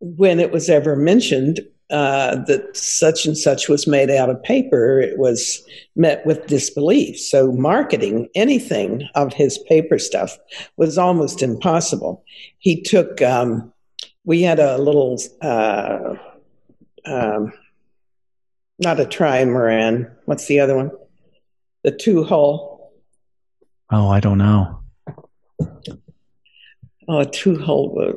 [0.00, 5.00] when it was ever mentioned, uh, that such and such was made out of paper,
[5.00, 5.62] it was
[5.94, 7.18] met with disbelief.
[7.18, 10.36] So, marketing anything of his paper stuff
[10.76, 12.24] was almost impossible.
[12.58, 13.72] He took, um,
[14.24, 16.14] we had a little, uh,
[17.04, 17.52] um,
[18.80, 20.90] not a trimaran, what's the other one?
[21.84, 22.92] The two hull.
[23.92, 24.80] Oh, I don't know.
[27.08, 28.14] Oh, a two hull,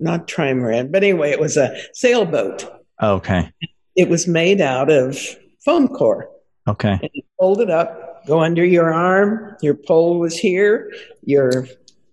[0.00, 3.50] not trimaran, but anyway, it was a sailboat okay.
[3.96, 5.18] It was made out of
[5.64, 6.28] foam core.
[6.68, 6.92] Okay.
[6.92, 9.56] And you fold it up, go under your arm.
[9.62, 10.92] Your pole was here.
[11.24, 11.66] Your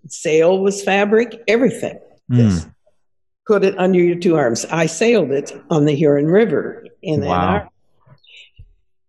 [0.08, 1.42] sail was fabric.
[1.48, 2.00] Everything.
[2.32, 2.74] Mm.
[3.48, 4.66] Put it under your two arms.
[4.66, 7.54] I sailed it on the Huron River in wow.
[7.54, 7.70] Arbor.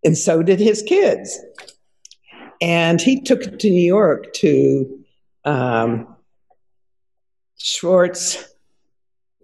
[0.04, 1.38] And so did his kids.
[2.62, 5.04] And he took it to New York to
[5.44, 6.16] um,
[7.58, 8.44] Schwarz.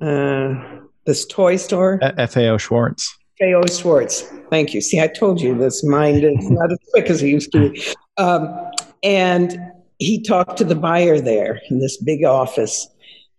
[0.00, 2.00] Uh, this toy store?
[2.28, 3.16] FAO Schwarz.
[3.38, 4.22] FAO Schwarz.
[4.50, 4.80] Thank you.
[4.80, 7.82] See, I told you this mind is not as quick as it used to be.
[8.16, 8.48] Um,
[9.02, 9.58] and
[9.98, 12.88] he talked to the buyer there in this big office.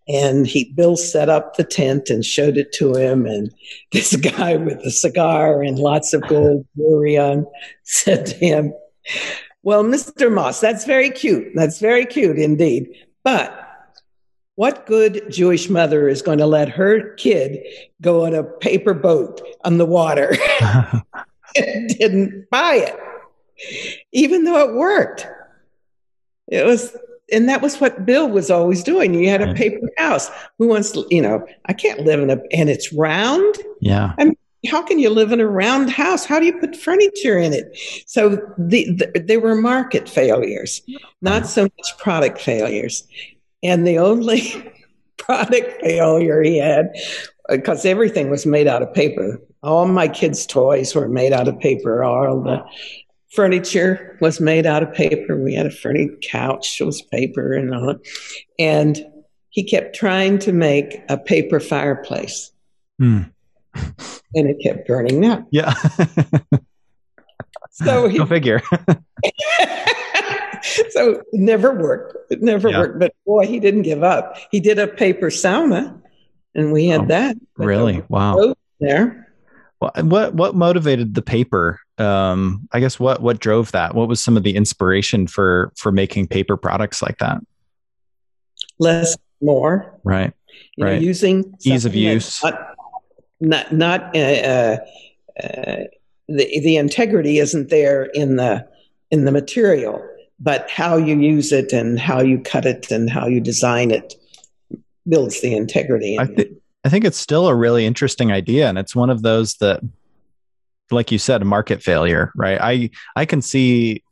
[0.10, 3.26] And he Bill set up the tent and showed it to him.
[3.26, 3.52] And
[3.92, 7.46] this guy with a cigar and lots of gold jewelry on
[7.84, 8.74] said to him,
[9.64, 10.32] Well, Mr.
[10.32, 11.52] Moss, that's very cute.
[11.56, 12.88] That's very cute indeed.
[13.24, 13.67] But
[14.58, 17.60] what good Jewish mother is going to let her kid
[18.02, 20.36] go on a paper boat on the water
[21.56, 23.00] and didn't buy it,
[24.12, 25.28] even though it worked?
[26.48, 26.98] It was,
[27.32, 29.14] and that was what Bill was always doing.
[29.14, 30.32] You had a paper house.
[30.58, 33.56] Who wants to, you know, I can't live in a, and it's round.
[33.80, 34.16] Yeah.
[34.18, 34.38] I mean,
[34.72, 36.26] how can you live in a round house?
[36.26, 37.78] How do you put furniture in it?
[38.08, 40.82] So the, the, they were market failures,
[41.22, 43.08] not so much product failures.
[43.64, 44.72] And the only
[45.18, 46.94] product failure he had
[47.50, 49.42] because everything was made out of paper.
[49.64, 52.04] All my kids' toys were made out of paper.
[52.04, 52.64] All the
[53.34, 55.42] furniture was made out of paper.
[55.42, 57.96] We had a furniture couch it was paper and all.
[58.60, 58.98] And
[59.50, 62.52] he kept trying to make a paper fireplace.
[63.00, 63.24] Hmm.
[64.36, 65.48] And it kept burning up.
[65.52, 65.74] Yeah.
[67.84, 68.62] So he, Go figure.
[70.90, 72.32] so it never worked.
[72.32, 72.80] It never Yeah.
[72.80, 73.00] worked.
[73.00, 74.38] But boy, he didn't give up.
[74.52, 76.00] He did a paper sauna,
[76.56, 77.38] and we had Oh, that.
[77.58, 78.04] Really?
[78.10, 78.54] Wow.
[78.80, 79.28] There.
[79.80, 81.80] Well, what what motivated the paper?
[82.00, 83.94] Um, I guess what what drove that?
[83.96, 87.40] What was some of the inspiration for for making paper products like that?
[88.80, 90.00] Less, more.
[90.04, 90.34] Right.
[90.78, 91.02] You know, Right.
[91.02, 92.44] using Ease of use.
[92.44, 92.76] Not
[93.40, 94.78] not, not uh, uh,
[95.44, 95.84] uh,
[96.28, 98.68] the the integrity isn't there in the
[99.12, 100.02] in the material,
[100.40, 104.14] but how you use it and how you cut it and how you design it
[105.08, 106.18] builds the integrity.
[106.20, 106.50] I think
[106.84, 109.82] I think it's still a really interesting idea, and it's one of those that,
[110.92, 112.60] like you said, market failure, right?
[112.62, 114.04] I I can see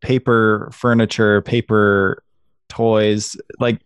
[0.00, 2.22] paper furniture, paper
[2.68, 3.80] toys, like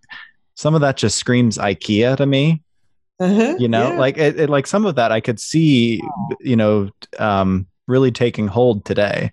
[0.54, 2.62] some of that just screams IKEA to me.
[3.20, 3.98] uh-huh, You know, yeah.
[3.98, 6.00] like it, it, like some of that I could see,
[6.40, 9.32] you know, um, really taking hold today.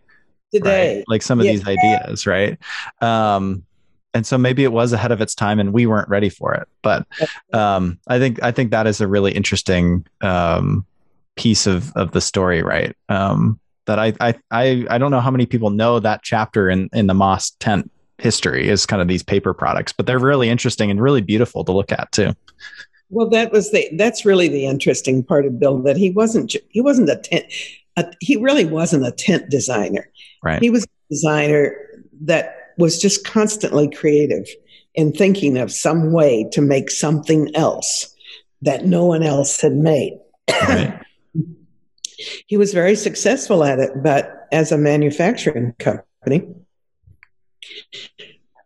[0.59, 0.97] Today.
[0.97, 1.05] right?
[1.07, 1.51] like some of Yeah.
[1.53, 2.57] these ideas right
[3.01, 3.63] um
[4.13, 6.67] and so maybe it was ahead of its time and we weren't ready for it
[6.81, 7.05] but
[7.53, 10.85] um i think i think that is a really interesting um
[11.35, 15.31] piece of of the story right um that i i i, I don't know how
[15.31, 19.23] many people know that chapter in in the moss tent history is kind of these
[19.23, 22.31] paper products but they're really interesting and really beautiful to look at too
[23.09, 26.81] Well, that was the that's really the interesting part of Bill that he wasn't he
[26.81, 27.45] wasn't a tent
[27.97, 30.09] a, he really wasn't a tent designer.
[30.45, 31.75] Right He was a designer
[32.21, 34.47] that was just constantly creative
[34.93, 38.15] in thinking of some way to make something else
[38.61, 40.17] that no one else had made.
[40.49, 41.01] right
[42.47, 46.47] he was very successful at it, but as a manufacturing company,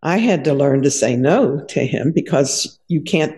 [0.03, 3.35] I had to learn to say no to him because you can't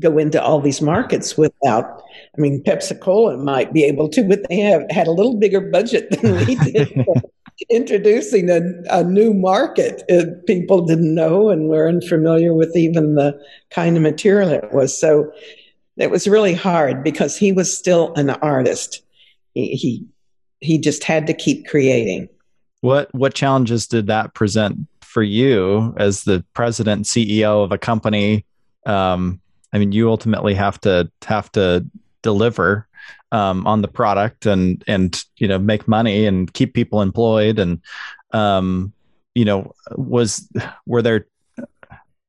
[0.00, 2.02] go into all these markets without.
[2.36, 5.60] I mean, Pepsi Cola might be able to, but they have had a little bigger
[5.60, 7.06] budget than we did.
[7.68, 13.38] Introducing a, a new market, uh, people didn't know and were unfamiliar with even the
[13.70, 14.98] kind of material it was.
[14.98, 15.30] So
[15.96, 19.02] it was really hard because he was still an artist.
[19.54, 20.06] He he,
[20.60, 22.28] he just had to keep creating.
[22.80, 28.46] What what challenges did that present for you as the president CEO of a company?
[28.86, 29.40] Um,
[29.72, 31.84] I mean, you ultimately have to have to
[32.22, 32.86] deliver
[33.32, 37.58] um, on the product and and you know make money and keep people employed.
[37.58, 37.80] And
[38.32, 38.92] um,
[39.34, 40.48] you know was
[40.86, 41.26] were there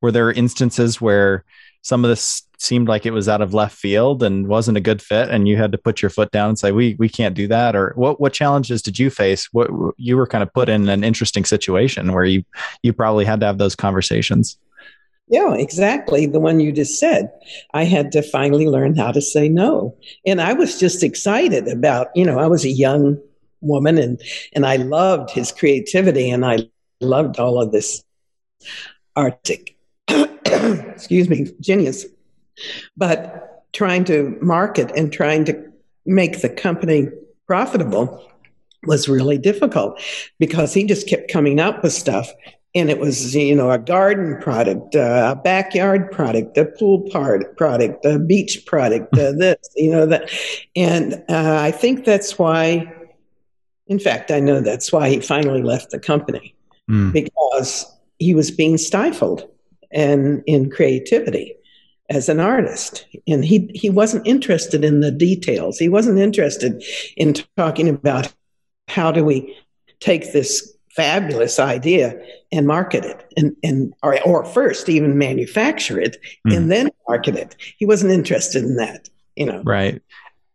[0.00, 1.44] were there instances where
[1.82, 5.02] some of this seemed like it was out of left field and wasn't a good
[5.02, 7.48] fit and you had to put your foot down and say we we can't do
[7.48, 9.48] that or what what challenges did you face?
[9.52, 12.44] What you were kind of put in an interesting situation where you
[12.82, 14.58] you probably had to have those conversations
[15.28, 16.26] Yeah, exactly.
[16.26, 17.30] The one you just said.
[17.72, 19.96] I had to finally learn how to say no.
[20.26, 23.18] And I was just excited about, you know, I was a young
[23.60, 24.20] woman and
[24.54, 26.68] and I loved his creativity and I
[27.00, 28.02] loved all of this
[29.16, 29.76] artistic
[30.08, 32.04] excuse me, genius.
[32.96, 35.72] But trying to market and trying to
[36.04, 37.08] make the company
[37.46, 38.22] profitable
[38.84, 40.00] was really difficult
[40.38, 42.30] because he just kept coming up with stuff
[42.74, 47.56] and it was you know a garden product uh, a backyard product a pool part
[47.56, 50.30] product a beach product uh, this you know that
[50.74, 52.90] and uh, i think that's why
[53.86, 56.54] in fact i know that's why he finally left the company.
[56.90, 57.86] Mm, because
[58.18, 59.48] he was being stifled
[59.92, 61.54] and in creativity
[62.10, 63.06] as an artist.
[63.26, 65.78] And he he wasn't interested in the details.
[65.78, 66.82] He wasn't interested
[67.16, 68.32] in talking about
[68.88, 69.56] how do we
[70.00, 72.20] take this fabulous idea
[72.52, 76.16] and market it and and or, or first even manufacture it
[76.46, 76.56] Mm.
[76.56, 77.56] and then market it.
[77.78, 79.62] He wasn't interested in that you know.
[79.64, 80.02] Right.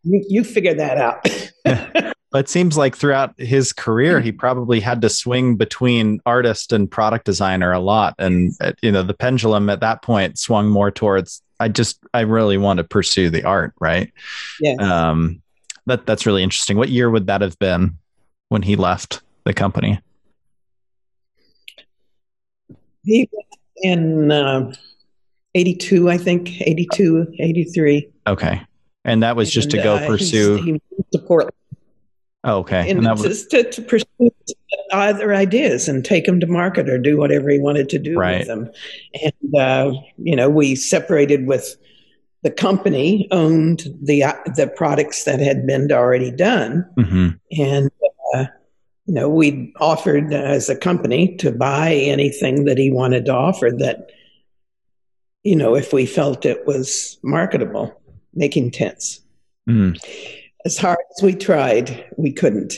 [0.04, 1.26] You, you figure that out.
[2.30, 6.92] But it seems like throughout his career he probably had to swing between artist and
[6.92, 8.16] product designer a lot.
[8.20, 12.20] And uh, you know the pendulum at that point swung more towards i just i
[12.22, 14.12] really want to pursue the art right?
[14.60, 14.76] Yeah.
[14.80, 15.42] Um
[15.86, 16.76] that that's really interesting.
[16.78, 17.98] What year would that have been
[18.50, 20.00] when he left the company
[23.08, 23.46] he was
[23.78, 24.72] in uh,
[25.56, 28.62] 82 i think 82 83 okay
[29.04, 30.82] and that was just to go uh, pursue he
[31.12, 31.56] to Portland
[32.44, 34.30] oh, okay and and that was to, to pursue
[34.92, 38.40] other ideas and take them to market or do whatever he wanted to do Right.
[38.40, 38.70] with them.
[39.24, 41.76] And uh, you know, we separated with
[42.44, 47.30] the company owned the uh, the products that had been already done, mm-hmm.
[47.60, 47.92] and
[48.36, 48.46] uh,
[49.08, 53.34] you know we offered uh, as a company to buy anything that he wanted to
[53.34, 54.12] offer that
[55.44, 58.00] you know if we felt it was marketable,
[58.34, 59.22] making tents.
[59.68, 59.98] Mm.
[60.66, 62.76] As hard as we tried, we couldn't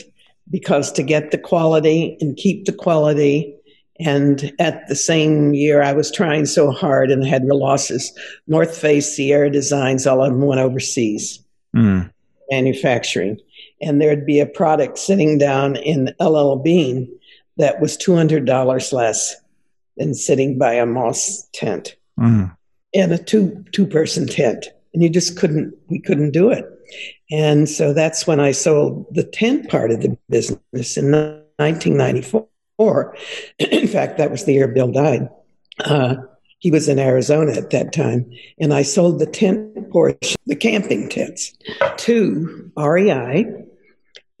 [0.50, 3.56] because to get the quality and keep the quality
[4.00, 8.10] and at the same year, I was trying so hard and had the losses.
[8.46, 11.38] North Face, Sierra Designs, all of them went overseas
[11.76, 12.10] mm.
[12.50, 13.38] manufacturing.
[13.80, 17.10] And there'd be a product sitting down in LL Bean
[17.56, 19.36] that was $200 less
[19.96, 22.54] than sitting by a moss tent mm.
[22.94, 24.68] and a two two person tent.
[24.92, 26.66] And you just couldn't, we couldn't do it.
[27.30, 32.48] And so that's when I sold the tent part of the business in 1994
[33.58, 35.28] in fact, that was the year Bill died.
[35.84, 36.16] Uh,
[36.58, 41.08] he was in Arizona at that time, and I sold the tent portion, the camping
[41.08, 41.56] tents,
[41.98, 43.46] to REI,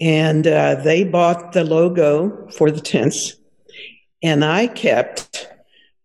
[0.00, 3.36] and uh, they bought the logo for the tents,
[4.22, 5.48] and I kept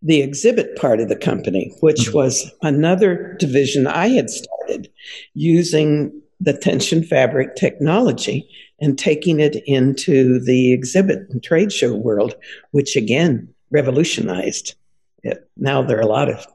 [0.01, 2.17] the exhibit part of the company, which mm-hmm.
[2.17, 4.89] was another division I had started
[5.33, 8.47] using the tension fabric technology
[8.79, 12.35] and taking it into the exhibit and trade show world,
[12.71, 14.75] which again revolutionized
[15.23, 15.49] it.
[15.57, 16.45] Now there are a lot of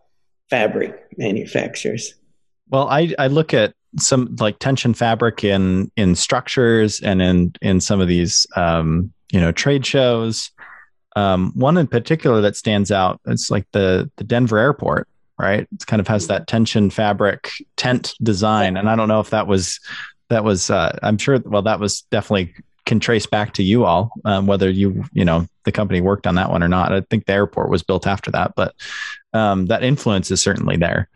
[0.48, 2.14] fabric manufacturers.
[2.68, 7.80] Well, I, I look at some like tension fabric in in structures and in in
[7.80, 10.50] some of these um, you know trade shows.
[11.16, 15.66] Um, one in particular that stands out it's like the the Denver airport, right?
[15.72, 19.46] It kind of has that tension fabric tent design, and I don't know if that
[19.46, 19.80] was
[20.30, 22.54] that was uh, i'm sure well that was definitely
[22.86, 26.36] can trace back to you all um, whether you you know the company worked on
[26.36, 28.74] that one or not i think the airport was built after that but
[29.34, 31.08] um, that influence is certainly there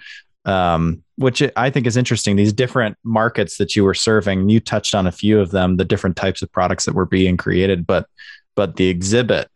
[0.44, 4.94] um, which i think is interesting these different markets that you were serving you touched
[4.94, 8.06] on a few of them the different types of products that were being created but
[8.54, 9.48] but the exhibit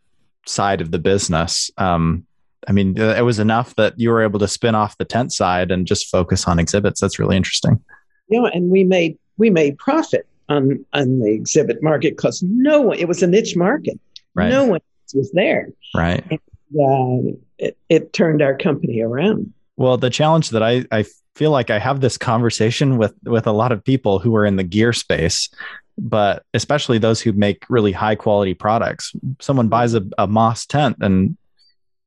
[0.45, 2.25] side of the business um,
[2.67, 5.71] I mean, it was enough that you were able to spin off the tent side
[5.71, 6.99] and just focus on exhibits.
[6.99, 7.81] That's really interesting.
[8.29, 12.99] Yeah, and we made we made profit on on the exhibit market because no one
[12.99, 13.99] it was a niche market.
[14.35, 14.49] Right.
[14.49, 14.81] No one
[15.13, 15.69] was there.
[15.95, 16.23] Right.
[16.29, 16.39] And,
[16.79, 19.51] uh, it, it turned our company around.
[19.75, 21.05] Well, the challenge that I, I
[21.39, 24.57] feel like I have this conversation with with a lot of people who are in
[24.57, 25.49] the gear space,
[25.97, 29.15] but especially those who make really high quality products.
[29.39, 31.37] Someone buys a, a Moss tent and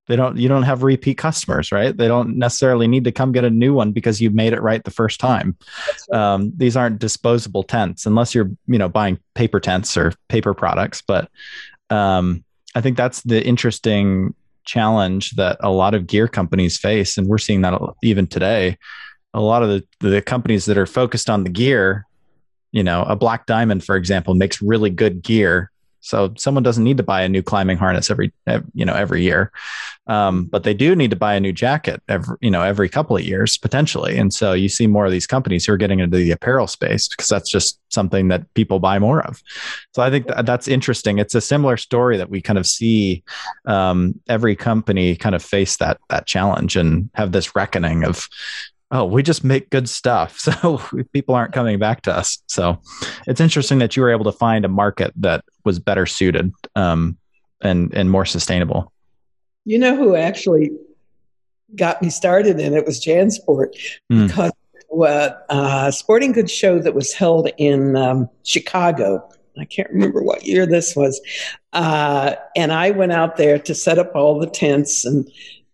[0.07, 3.45] they don't you don't have repeat customers right they don't necessarily need to come get
[3.45, 5.57] a new one because you made it right the first time
[6.11, 6.19] right.
[6.19, 11.03] um, these aren't disposable tents unless you're you know buying paper tents or paper products
[11.07, 11.31] but
[11.89, 17.29] um, i think that's the interesting challenge that a lot of gear companies face and
[17.29, 18.77] we're seeing that even today
[19.35, 22.07] a lot of the, the companies that are focused on the gear
[22.71, 25.73] you know a black diamond for example makes really good gear
[26.03, 28.33] so someone doesn't need to buy a new climbing harness every,
[28.75, 29.53] you know, every year,
[30.09, 33.17] um, but they do need to buy a new jacket every, you know, every couple
[33.17, 34.19] of years potentially.
[34.19, 37.07] And so you see more of these companies who are getting into the apparel space
[37.07, 39.41] because that's just something that people buy more of.
[39.95, 41.19] So I think that that's interesting.
[41.19, 43.23] It's a similar story that we kind of see
[43.65, 48.29] um, every company kind of face that that challenge and have this reckoning of
[48.93, 50.39] oh, we just make good stuff.
[50.63, 50.83] So
[51.13, 52.43] people aren't coming back to us.
[52.47, 52.79] So
[53.27, 57.17] it's interesting that you were able to find a market that was better suited um,
[57.63, 58.93] and and more sustainable.
[59.65, 60.71] You know who actually
[61.75, 63.75] got me started in it was JanSport
[64.13, 64.27] mm.
[64.29, 64.53] because
[64.89, 69.27] what uh, sporting goods show that was held in um, Chicago.
[69.59, 71.21] I can't remember what year this was,
[71.73, 75.31] uh, and I went out there to set up all the tents and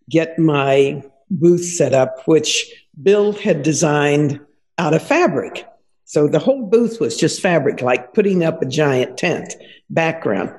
[0.09, 4.39] get my booth set up, which Bill had designed
[4.77, 5.65] out of fabric.
[6.05, 9.55] So the whole booth was just fabric, like putting up a giant tent
[9.89, 10.51] background.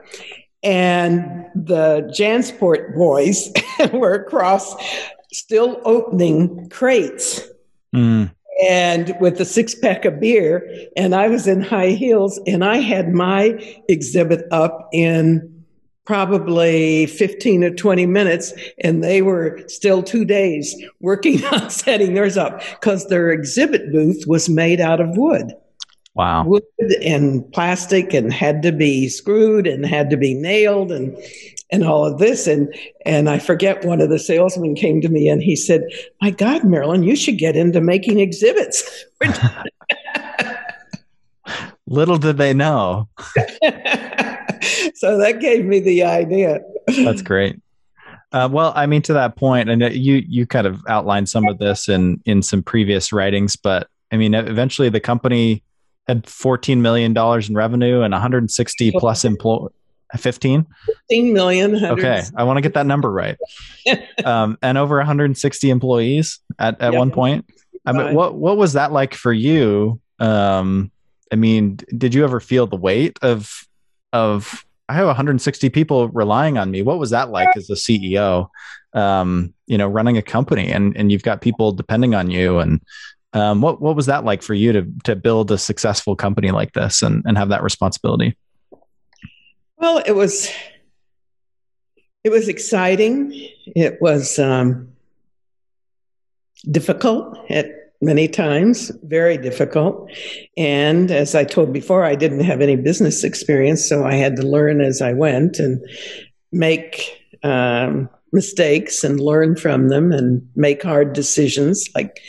[0.63, 3.51] And the JanSport boys
[3.93, 4.75] were across,
[5.33, 7.43] still opening crates.
[7.95, 8.33] Mm.
[8.63, 12.77] And with a six pack of beer, and I was in high heels, and I
[12.77, 15.60] had my exhibit up in
[16.11, 18.53] probably 15 or 20 minutes
[18.83, 24.25] and they were still two days working on setting theirs up because their exhibit booth
[24.27, 25.53] was made out of wood.
[26.17, 26.47] Wow.
[26.47, 26.65] Wood
[27.01, 31.17] and plastic and had to be screwed and had to be nailed and
[31.71, 32.75] and all of this and
[33.07, 35.85] and i forget one of the salesmen came to me and he said
[36.21, 39.05] my god marilyn you should get into making exhibits.
[41.87, 43.09] Little did they know
[44.95, 46.61] so that gave me the idea.
[46.87, 47.61] That's great.
[48.33, 51.59] Uh, well, I mean, to that point, and you you kind of outlined some of
[51.59, 55.65] this in in some previous writings, but I mean, eventually the company
[56.07, 59.75] had fourteen million dollars in revenue and 160 plus employees.
[60.17, 60.67] 15
[61.09, 63.39] 15 million okay i want to get that number right
[64.25, 66.99] um, and over 160 employees at, at yep.
[66.99, 67.49] one point
[67.87, 70.91] i mean what what was that like for you um,
[71.31, 73.69] i mean did you ever feel the weight of
[74.13, 76.83] of i have 160 people relying on me.
[76.83, 78.49] What was that like as a ceo
[78.93, 80.71] um, you know running a company?
[80.71, 82.59] And and you've got people depending on you.
[82.59, 82.81] And
[83.33, 86.73] um, what what was that like for you to to build a successful company like
[86.73, 88.37] this and and have that responsibility?
[89.77, 90.51] Well, it was
[92.25, 93.33] it was exciting.
[93.67, 94.93] It was um,
[96.71, 97.39] difficult.
[97.51, 100.11] At many times, very difficult.
[100.57, 104.43] And as I told before, I didn't have any business experience, so I had to
[104.43, 105.85] learn as I went and
[106.53, 112.21] make um, mistakes and learn from them and make hard decisions, like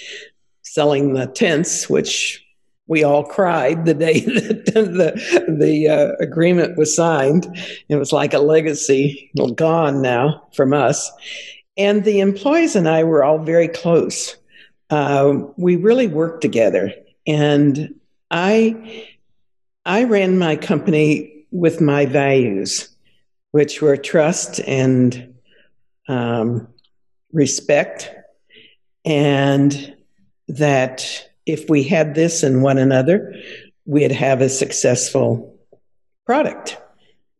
[0.61, 2.43] selling the tents, which
[2.88, 7.47] we all cried the day that the the uh, agreement was signed.
[7.88, 11.09] It was like a legacy gone now from us.
[11.78, 14.36] And the employees and I were all very close.
[14.91, 16.93] Uh, we really worked together,
[17.25, 17.95] and
[18.29, 19.07] I
[19.85, 22.89] I ran my company with my values,
[23.51, 25.35] which were trust and
[26.09, 26.67] um,
[27.31, 28.11] respect,
[29.05, 29.95] and
[30.49, 33.33] that if we had this in one another,
[33.85, 35.57] we'd have a successful
[36.25, 36.80] product.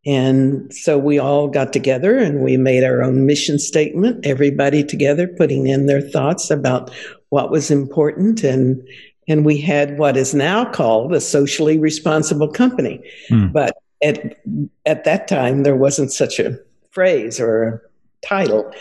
[0.06, 5.28] And so we all got together and we made our own mission statement, everybody together
[5.28, 6.92] putting in their thoughts about
[7.30, 8.82] what was important and
[9.28, 13.00] and we had what is now called a socially responsible company.
[13.30, 13.54] Mm.
[13.54, 14.42] But at
[14.86, 16.58] at that time there wasn't such a
[16.90, 17.80] phrase or a
[18.28, 18.72] title.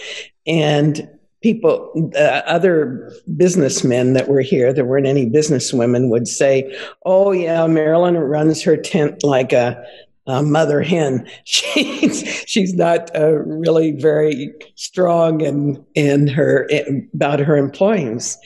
[0.47, 1.09] And
[1.43, 7.67] people, uh, other businessmen that were here, there weren't any businesswomen, would say, "Oh yeah,
[7.67, 9.83] Marilyn runs her tent like a,
[10.27, 11.29] a mother hen.
[11.45, 18.39] She's she's not uh, really very strong in in her in, about her employees."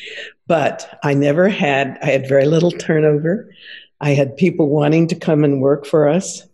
[0.46, 1.98] But I never had.
[2.02, 3.50] I had very little turnover.
[4.00, 6.46] I had people wanting to come and work for us.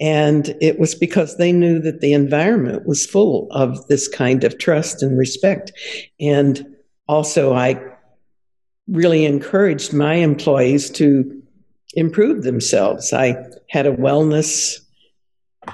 [0.00, 4.58] And it was because they knew that the environment was full of this kind of
[4.58, 5.72] trust and respect.
[6.20, 6.66] And
[7.08, 7.80] also, I
[8.88, 11.41] really encouraged my employees to
[11.94, 13.12] improve themselves.
[13.12, 13.36] I
[13.70, 14.80] had a wellness,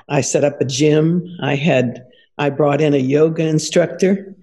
[0.09, 2.05] I set up a gym, I had
[2.39, 4.35] I brought in a yoga instructor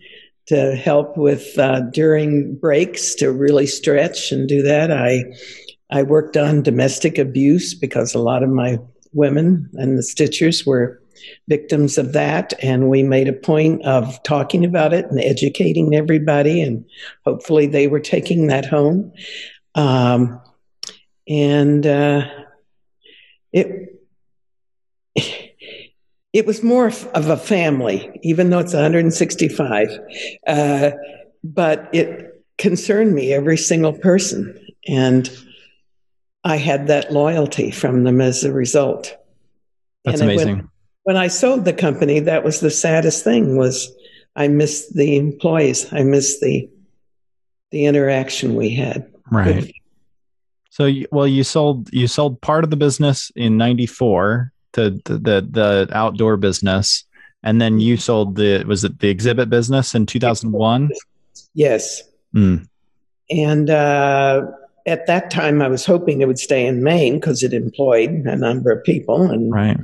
[0.47, 4.91] to help with uh, during breaks to really stretch and do that.
[4.91, 5.23] I
[5.91, 8.79] I worked on domestic abuse because a lot of my
[9.13, 11.01] women and the Stitchers were
[11.47, 12.53] victims of that.
[12.61, 16.61] And we made a point of talking about it and educating everybody.
[16.61, 16.85] And
[17.23, 19.11] hopefully they were taking that home.
[19.75, 20.41] Um,
[21.27, 22.27] and uh,
[23.51, 24.01] it,
[26.33, 29.87] it was more of a family, even though it's 165.
[30.45, 30.91] Uh,
[31.43, 34.59] but it concerned me, every single person.
[34.87, 35.29] And
[36.43, 39.15] I had that loyalty from them as a result.
[40.03, 40.55] That's and amazing.
[40.57, 40.69] When,
[41.03, 43.91] when I sold the company, that was the saddest thing was
[44.35, 45.91] I missed the employees.
[45.91, 46.69] I missed the
[47.71, 49.11] the interaction we had.
[49.31, 49.61] Right.
[49.61, 49.73] Good.
[50.75, 55.47] So, well, you sold you sold part of the business in '94 to the, the
[55.49, 57.05] the outdoor business,
[57.43, 60.89] and then you sold the was it the exhibit business in 2001?
[61.53, 62.03] Yes.
[62.35, 62.67] Mm.
[63.29, 64.47] And uh,
[64.85, 68.35] at that time, I was hoping it would stay in Maine because it employed a
[68.35, 69.77] number of people, and right.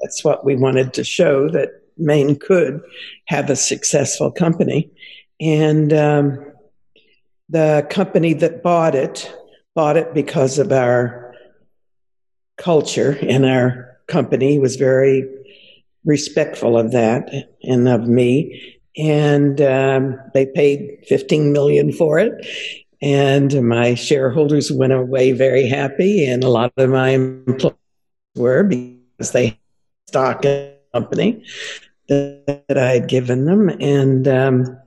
[0.00, 2.80] that's what we wanted to show that Maine could
[3.24, 4.92] have a successful company.
[5.40, 6.52] And um,
[7.48, 9.28] the company that bought it
[9.76, 11.32] bought it because of our
[12.56, 15.24] culture, and our company was very
[16.04, 17.30] respectful of that
[17.62, 18.80] and of me.
[18.96, 22.32] And um, they paid 15 million for it
[23.02, 27.76] and my shareholders went away very happy, and a lot of my employees
[28.34, 29.58] were because they
[30.08, 31.44] stock in the company
[32.08, 33.68] that, that I had given them.
[33.68, 34.78] And um,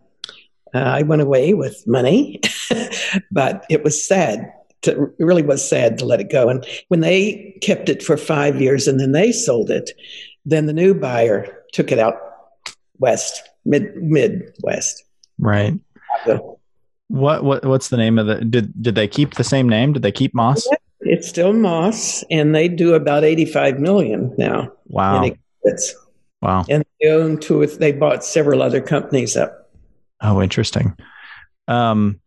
[0.74, 2.42] uh, I went away with money,
[3.32, 4.52] but it was sad.
[4.84, 6.50] To, it really was sad to let it go.
[6.50, 9.92] And when they kept it for five years and then they sold it,
[10.46, 12.16] then the new buyer took it out
[12.98, 15.04] west, mid Midwest.
[15.38, 15.74] Right.
[17.08, 19.94] What what what's the name of the did did they keep the same name?
[19.94, 20.68] Did they keep Moss?
[21.02, 24.72] It's still Moss, and they do about eighty five million now.
[24.88, 25.30] Wow.
[26.42, 26.66] Wow.
[26.70, 27.66] And they own two.
[27.66, 29.70] They bought several other companies up.
[30.22, 30.96] Oh, interesting.
[31.68, 32.20] Um,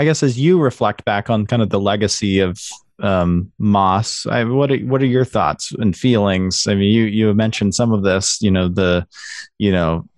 [0.00, 2.58] I guess as you reflect back on kind of the legacy of
[3.02, 6.66] um, Moss, I, what are, what are your thoughts and feelings?
[6.66, 8.40] I mean, you you mentioned some of this.
[8.40, 9.06] You know the,
[9.58, 10.08] you know,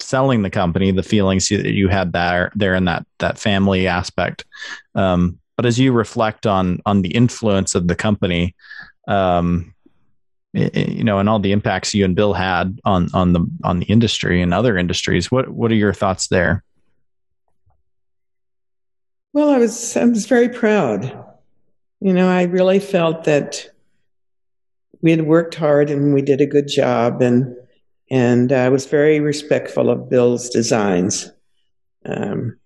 [0.00, 4.46] selling the company, the feelings that you had there there in that that family aspect.
[4.94, 8.54] Um, but as you reflect on on the influence of the company,
[9.06, 9.74] um,
[10.54, 13.86] you know, and all the impacts you and Bill had on on the on the
[13.86, 16.64] industry and other industries, what what are your thoughts there?
[19.36, 21.02] Well, I was I was very proud.
[22.00, 23.66] You know, I really felt that
[25.02, 27.54] we had worked hard and we did a good job, and
[28.10, 31.30] and I was very respectful of Bill's designs.
[32.06, 32.56] Um,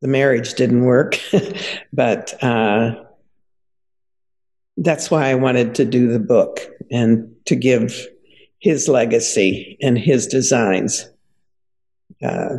[0.00, 1.20] the marriage didn't work,
[1.92, 3.04] but uh,
[4.78, 6.58] that's why I wanted to do the book
[6.90, 8.08] and to give
[8.58, 11.08] his legacy and his designs
[12.20, 12.56] uh,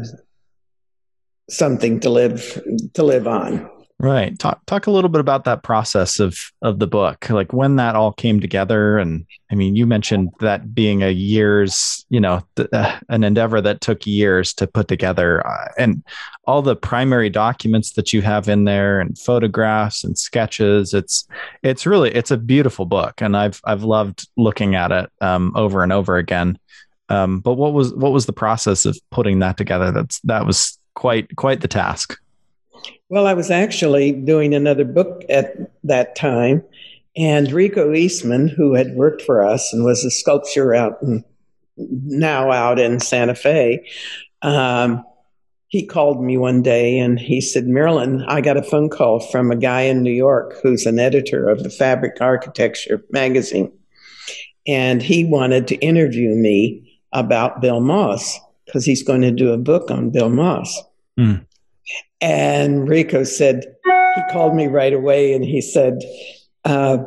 [1.50, 2.62] something to live
[2.94, 3.70] to live on.
[4.02, 4.38] Right.
[4.40, 7.96] Talk talk a little bit about that process of of the book, like when that
[7.96, 8.98] all came together.
[8.98, 13.62] And I mean, you mentioned that being a years, you know, th- uh, an endeavor
[13.62, 16.04] that took years to put together, uh, and
[16.46, 20.96] all the primary documents that you have in there, and photographs and sketches.
[20.96, 21.28] It's
[21.62, 25.84] it's really it's a beautiful book, and I've I've loved looking at it um, over
[25.84, 26.58] and over again.
[27.10, 29.92] Um, but what was what was the process of putting that together?
[29.92, 32.20] That's that was quite quite the task.
[33.10, 36.64] Well, I was actually doing another book at that time,
[37.18, 41.26] and Rico Eastman, who had worked for us and was a sculptor out in,
[41.76, 43.84] now out in Santa Fe,
[44.44, 45.04] um,
[45.70, 49.50] he called me one day and he said, Marilyn, I got a phone call from
[49.50, 53.72] a guy in New York who's an editor of the Fabric Architecture magazine.
[54.68, 59.58] And he wanted to interview me about Bill Moss because he's going to do a
[59.58, 60.82] book on Bill Moss.
[61.22, 61.46] Mm.
[62.20, 63.64] And Rico said,
[64.16, 66.00] he called me right away and he said,
[66.66, 66.98] uh,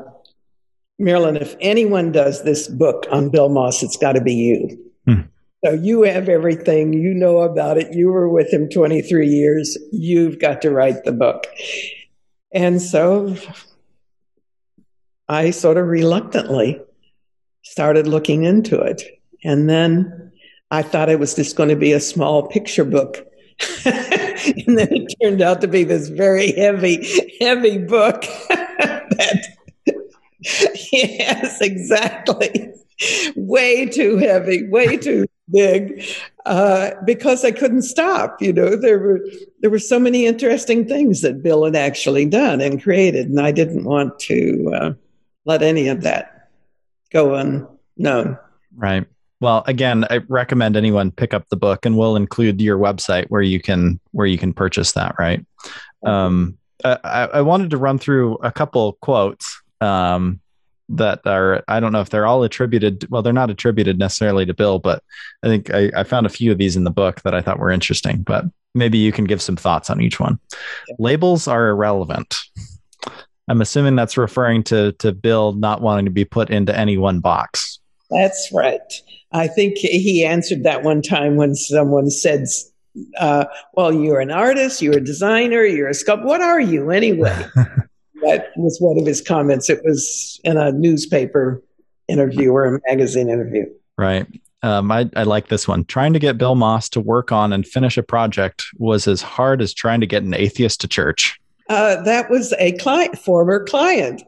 [0.99, 4.93] Marilyn, if anyone does this book on Bill Moss, it's got to be you.
[5.07, 5.21] Hmm.
[5.65, 7.95] So you have everything, you know about it.
[7.95, 9.79] You were with him 23 years.
[9.93, 11.47] You've got to write the book.
[12.53, 13.37] And so
[15.29, 16.81] I sort of reluctantly
[17.63, 19.03] started looking into it.
[19.43, 20.33] And then
[20.71, 23.27] I thought it was just going to be a small picture book.
[23.85, 27.07] and then it turned out to be this very heavy,
[27.41, 29.47] heavy book that,
[30.93, 32.73] yes, exactly.
[33.37, 36.05] Way too heavy, way too big,
[36.47, 38.41] uh, because I couldn't stop.
[38.41, 39.21] You know, there were
[39.61, 43.51] there were so many interesting things that Bill had actually done and created, and I
[43.51, 44.93] didn't want to uh,
[45.45, 46.51] let any of that
[47.11, 48.39] go unknown.
[48.77, 49.07] Right.
[49.41, 53.43] Well, again, I recommend anyone pick up the book, and we'll include your website where
[53.43, 55.17] you can where you can purchase that.
[55.19, 55.45] Right.
[56.05, 60.41] Um, I, I wanted to run through a couple quotes um,
[60.91, 63.09] that are I don't know if they're all attributed.
[63.11, 65.03] Well, they're not attributed necessarily to Bill, but
[65.43, 67.59] I think I, I found a few of these in the book that I thought
[67.59, 68.23] were interesting.
[68.23, 70.39] But maybe you can give some thoughts on each one.
[70.89, 70.97] Yeah.
[70.99, 72.37] Labels are irrelevant.
[73.49, 77.21] I'm assuming that's referring to to Bill not wanting to be put into any one
[77.21, 77.81] box.
[78.11, 78.81] That's right.
[79.35, 82.47] I think he answered that one time when someone said,
[83.19, 86.27] uh, "Well, you're an artist, you're a designer, you're a sculptor.
[86.27, 87.47] What are you anyway?"
[88.23, 89.69] that was one of his comments.
[89.69, 91.63] It was in a newspaper
[92.07, 93.67] interview or a magazine interview.
[93.99, 94.27] Right.
[94.63, 95.85] Um, I, I like this one.
[95.85, 99.61] Trying to get Bill Moss to work on and finish a project was as hard
[99.61, 101.39] as trying to get an atheist to church.
[101.69, 104.23] Uh, that was a client, former client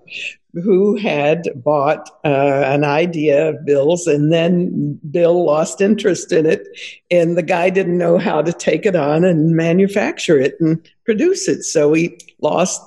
[0.63, 6.67] who had bought uh, an idea of Bill's, and then Bill lost interest in it,
[7.11, 11.49] and the guy didn't know how to take it on and manufacture it and produce
[11.49, 12.83] it, so he lost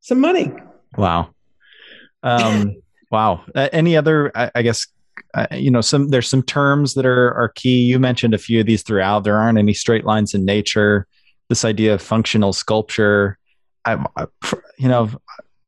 [0.00, 0.52] some money.
[0.96, 1.30] Wow.
[2.22, 2.76] Um,
[3.10, 3.44] wow.
[3.54, 4.32] Uh, any other?
[4.34, 4.86] I, I guess
[5.34, 6.08] uh, you know some.
[6.08, 7.82] There's some terms that are are key.
[7.82, 9.24] You mentioned a few of these throughout.
[9.24, 11.06] There aren't any straight lines in nature.
[11.48, 13.38] This idea of functional sculpture.
[13.84, 14.26] I, I
[14.78, 15.10] you know,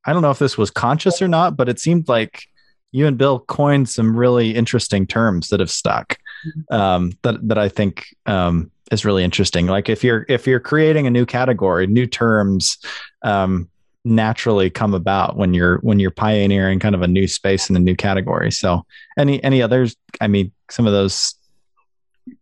[0.04, 2.44] I don't know if this was conscious or not, but it seemed like
[2.92, 6.18] you and Bill coined some really interesting terms that have stuck.
[6.46, 6.74] Mm-hmm.
[6.74, 9.66] Um, that that I think um, is really interesting.
[9.66, 12.78] Like if you're if you're creating a new category, new terms
[13.22, 13.68] um,
[14.04, 17.80] naturally come about when you're when you're pioneering kind of a new space in a
[17.80, 18.50] new category.
[18.50, 18.84] So
[19.18, 19.96] any any others?
[20.20, 21.34] I mean, some of those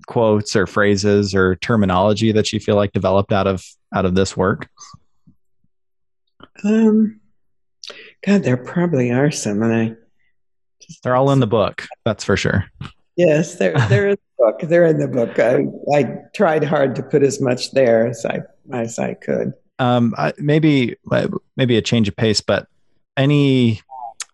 [0.06, 4.36] quotes or phrases or terminology that you feel like developed out of out of this
[4.36, 4.68] work.
[6.64, 7.20] Um
[8.24, 9.96] God, there probably are some, and I.
[11.02, 11.86] They're all in the book.
[12.04, 12.64] That's for sure.
[13.16, 14.60] Yes, they're they're in the book.
[14.62, 15.38] They're in the book.
[15.38, 18.40] I, I tried hard to put as much there as I
[18.72, 19.52] as I could.
[19.78, 20.96] Um, I, maybe
[21.56, 22.66] maybe a change of pace, but
[23.16, 23.80] any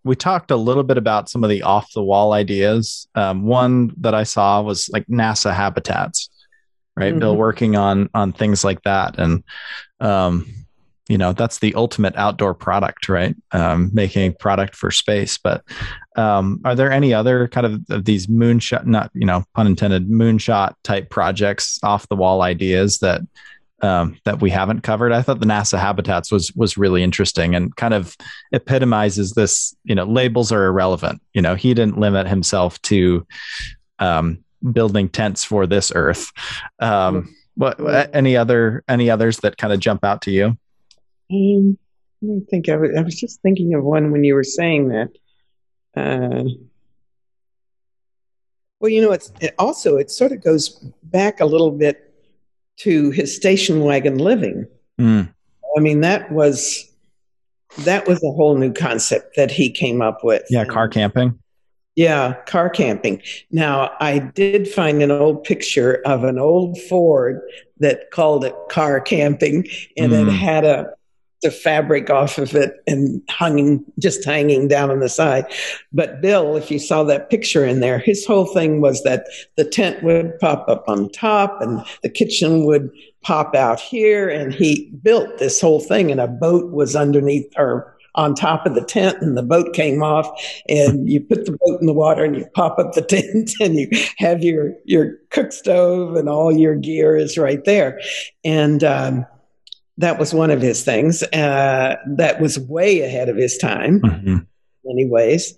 [0.04, 3.08] we talked a little bit about some of the off the wall ideas.
[3.14, 6.28] Um, one that I saw was like NASA habitats,
[6.94, 7.10] right?
[7.10, 7.20] Mm-hmm.
[7.20, 9.42] Bill working on on things like that, and
[10.00, 10.63] um,
[11.08, 13.36] you know that's the ultimate outdoor product right?
[13.52, 15.62] Um, making product for space but
[16.16, 20.08] um, are there any other kind of, of these moonshot not you know pun intended
[20.08, 23.20] moonshot type projects off the wall ideas that
[23.82, 25.12] um, that we haven't covered?
[25.12, 28.16] I thought the nasa habitats was was really interesting and kind of
[28.52, 31.20] epitomizes this you know labels are irrelevant.
[31.32, 33.26] You know he didn't limit himself to
[33.98, 36.30] um, building tents for this earth.
[36.80, 37.78] Um, what
[38.14, 40.56] any other any others that kind of jump out to you
[41.30, 41.78] um,
[42.22, 45.10] I think I was, I was just thinking of one when you were saying that.
[45.96, 46.44] Uh,
[48.80, 50.68] well, you know, it's it also it sort of goes
[51.04, 52.12] back a little bit
[52.78, 54.66] to his station wagon living.
[55.00, 55.32] Mm.
[55.76, 56.92] I mean, that was
[57.78, 60.42] that was a whole new concept that he came up with.
[60.50, 61.38] Yeah, car camping.
[61.96, 63.22] Yeah, car camping.
[63.52, 67.40] Now, I did find an old picture of an old Ford
[67.78, 70.26] that called it car camping, and mm.
[70.26, 70.92] it had a
[71.44, 75.44] the fabric off of it and hanging just hanging down on the side.
[75.92, 79.26] But Bill, if you saw that picture in there, his whole thing was that
[79.56, 82.90] the tent would pop up on top and the kitchen would
[83.22, 84.28] pop out here.
[84.28, 88.74] And he built this whole thing and a boat was underneath or on top of
[88.74, 90.26] the tent and the boat came off.
[90.66, 93.76] And you put the boat in the water and you pop up the tent and
[93.76, 98.00] you have your your cook stove and all your gear is right there.
[98.44, 99.26] And um,
[99.98, 104.28] that was one of his things uh, that was way ahead of his time mm-hmm.
[104.28, 104.46] in
[104.84, 105.54] many ways.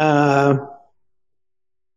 [0.00, 0.56] Uh,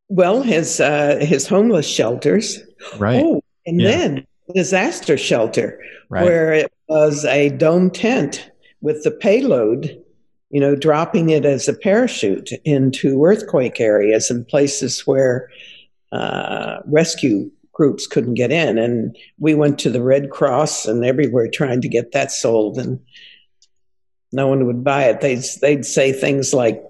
[0.09, 2.59] well, his uh, his homeless shelters,
[2.97, 3.23] right?
[3.23, 3.91] Oh, and yeah.
[3.91, 5.79] then disaster shelter,
[6.09, 6.23] right.
[6.23, 8.49] where it was a dome tent
[8.81, 10.01] with the payload,
[10.49, 15.49] you know, dropping it as a parachute into earthquake areas and places where
[16.11, 18.79] uh, rescue groups couldn't get in.
[18.79, 22.99] And we went to the Red Cross and everywhere trying to get that sold, and
[24.33, 25.21] no one would buy it.
[25.21, 26.83] They'd, they'd say things like,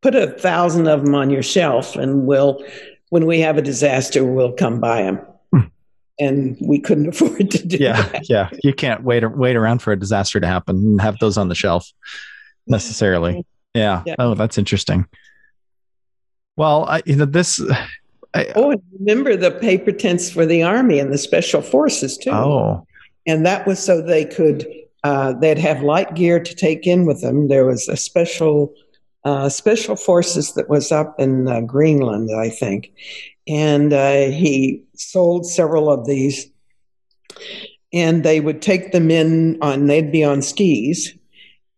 [0.00, 2.64] put a thousand of them on your shelf, and we'll,
[3.10, 5.20] when we have a disaster, we'll come buy them.
[5.52, 5.60] Hmm.
[6.20, 8.30] And we couldn't afford to do yeah, that.
[8.30, 11.48] Yeah, you can't wait wait around for a disaster to happen and have those on
[11.48, 11.92] the shelf
[12.68, 13.44] necessarily.
[13.74, 14.04] Yeah.
[14.06, 14.14] yeah.
[14.18, 15.06] Oh, that's interesting.
[16.56, 17.60] Well, I, you know, this
[18.34, 22.30] I, oh, and remember the paper tents for the army and the special forces too.
[22.30, 22.86] Oh,
[23.26, 24.66] and that was so they could
[25.04, 27.48] uh, they'd have light gear to take in with them.
[27.48, 28.74] There was a special
[29.24, 32.92] uh, special forces that was up in uh, Greenland, I think,
[33.46, 36.46] and uh, he sold several of these.
[37.92, 39.86] And they would take them in on.
[39.86, 41.14] They'd be on skis,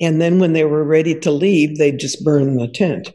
[0.01, 3.13] and then when they were ready to leave, they'd just burn the tent.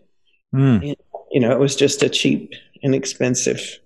[0.54, 0.90] Mm.
[0.90, 0.96] And,
[1.32, 3.80] you know, it was just a cheap inexpensive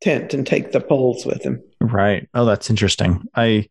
[0.00, 1.62] tent and take the poles with him.
[1.80, 2.28] Right.
[2.34, 3.24] Oh, that's interesting.
[3.34, 3.68] I,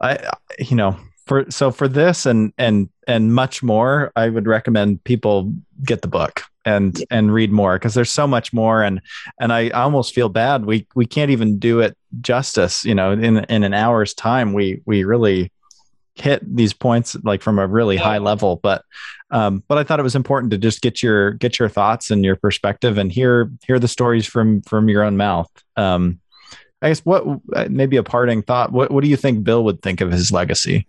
[0.00, 0.96] I, you know,
[1.26, 5.52] for so for this and and and much more, I would recommend people
[5.84, 7.04] get the book and yeah.
[7.10, 9.00] and read more because there's so much more and
[9.40, 12.84] and I almost feel bad we we can't even do it justice.
[12.84, 15.52] You know, in in an hour's time, we we really
[16.16, 18.84] hit these points like from a really high level but
[19.30, 22.24] um, but i thought it was important to just get your get your thoughts and
[22.24, 25.50] your perspective and hear hear the stories from from your own mouth.
[25.76, 26.20] Um,
[26.82, 27.24] i guess what
[27.54, 30.32] uh, maybe a parting thought what, what do you think bill would think of his
[30.32, 30.86] legacy?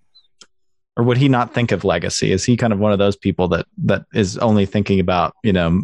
[0.98, 2.34] Or would he not think of legacy?
[2.34, 5.54] Is he kind of one of those people that that is only thinking about you
[5.54, 5.84] know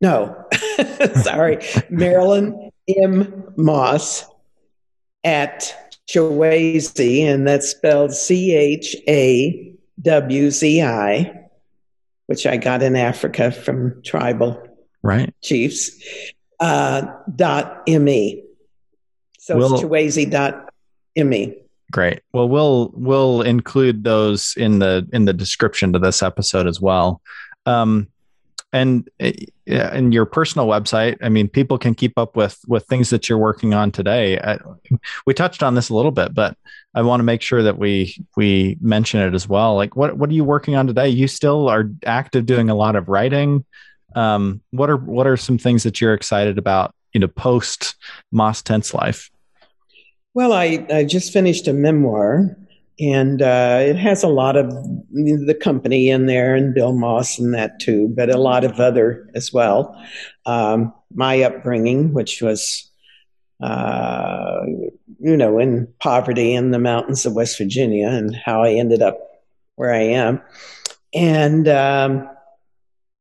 [0.00, 0.44] no,
[1.22, 3.52] sorry, Marilyn M.
[3.56, 4.24] Moss
[5.24, 5.74] at
[6.08, 11.46] Chawzi, and that's spelled C H A W Z I
[12.26, 14.62] which I got in Africa from tribal
[15.02, 15.90] right chiefs,
[16.60, 18.44] uh, dot me.
[19.38, 20.72] So we'll, it's Chawzi dot
[21.16, 21.56] me.
[21.92, 22.20] Great.
[22.32, 27.20] Well, we'll we'll include those in the in the description to this episode as well.
[27.64, 28.08] Um,
[28.72, 29.08] and
[29.66, 33.38] in your personal website, I mean, people can keep up with with things that you're
[33.38, 34.38] working on today.
[34.38, 34.58] I,
[35.26, 36.56] we touched on this a little bit, but
[36.94, 39.76] I want to make sure that we we mention it as well.
[39.76, 41.08] Like, what what are you working on today?
[41.08, 43.64] You still are active, doing a lot of writing.
[44.14, 46.94] Um, what are what are some things that you're excited about?
[47.12, 47.94] You know, post
[48.32, 49.30] Moss Tents life.
[50.36, 52.54] Well, I, I just finished a memoir,
[53.00, 54.68] and uh, it has a lot of
[55.10, 59.30] the company in there and Bill Moss and that too, but a lot of other
[59.34, 59.98] as well.
[60.44, 62.86] Um, my upbringing, which was,
[63.62, 64.60] uh,
[65.20, 69.18] you know, in poverty in the mountains of West Virginia, and how I ended up
[69.76, 70.42] where I am,
[71.14, 72.28] and um,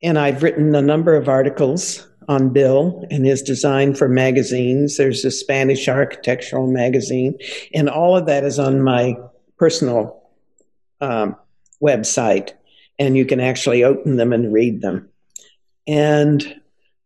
[0.03, 4.97] and I've written a number of articles on Bill and his design for magazines.
[4.97, 7.38] There's a Spanish architectural magazine,
[7.73, 9.15] and all of that is on my
[9.57, 10.23] personal
[11.01, 11.36] um,
[11.82, 12.51] website,
[12.99, 15.09] and you can actually open them and read them.
[15.88, 16.61] And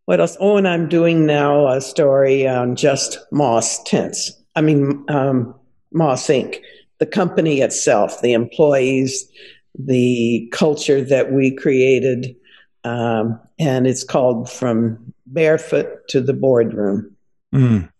[0.06, 0.36] what else?
[0.40, 4.32] Oh, and I'm doing now a story on just Moss Tents.
[4.56, 5.54] I mean, um,
[5.92, 6.60] Moss Inc.,
[6.98, 9.30] the company itself, the employees,
[9.78, 12.36] the culture that we created
[12.84, 17.16] um, and it's called From Barefoot to the Boardroom.
[17.54, 17.90] Mm,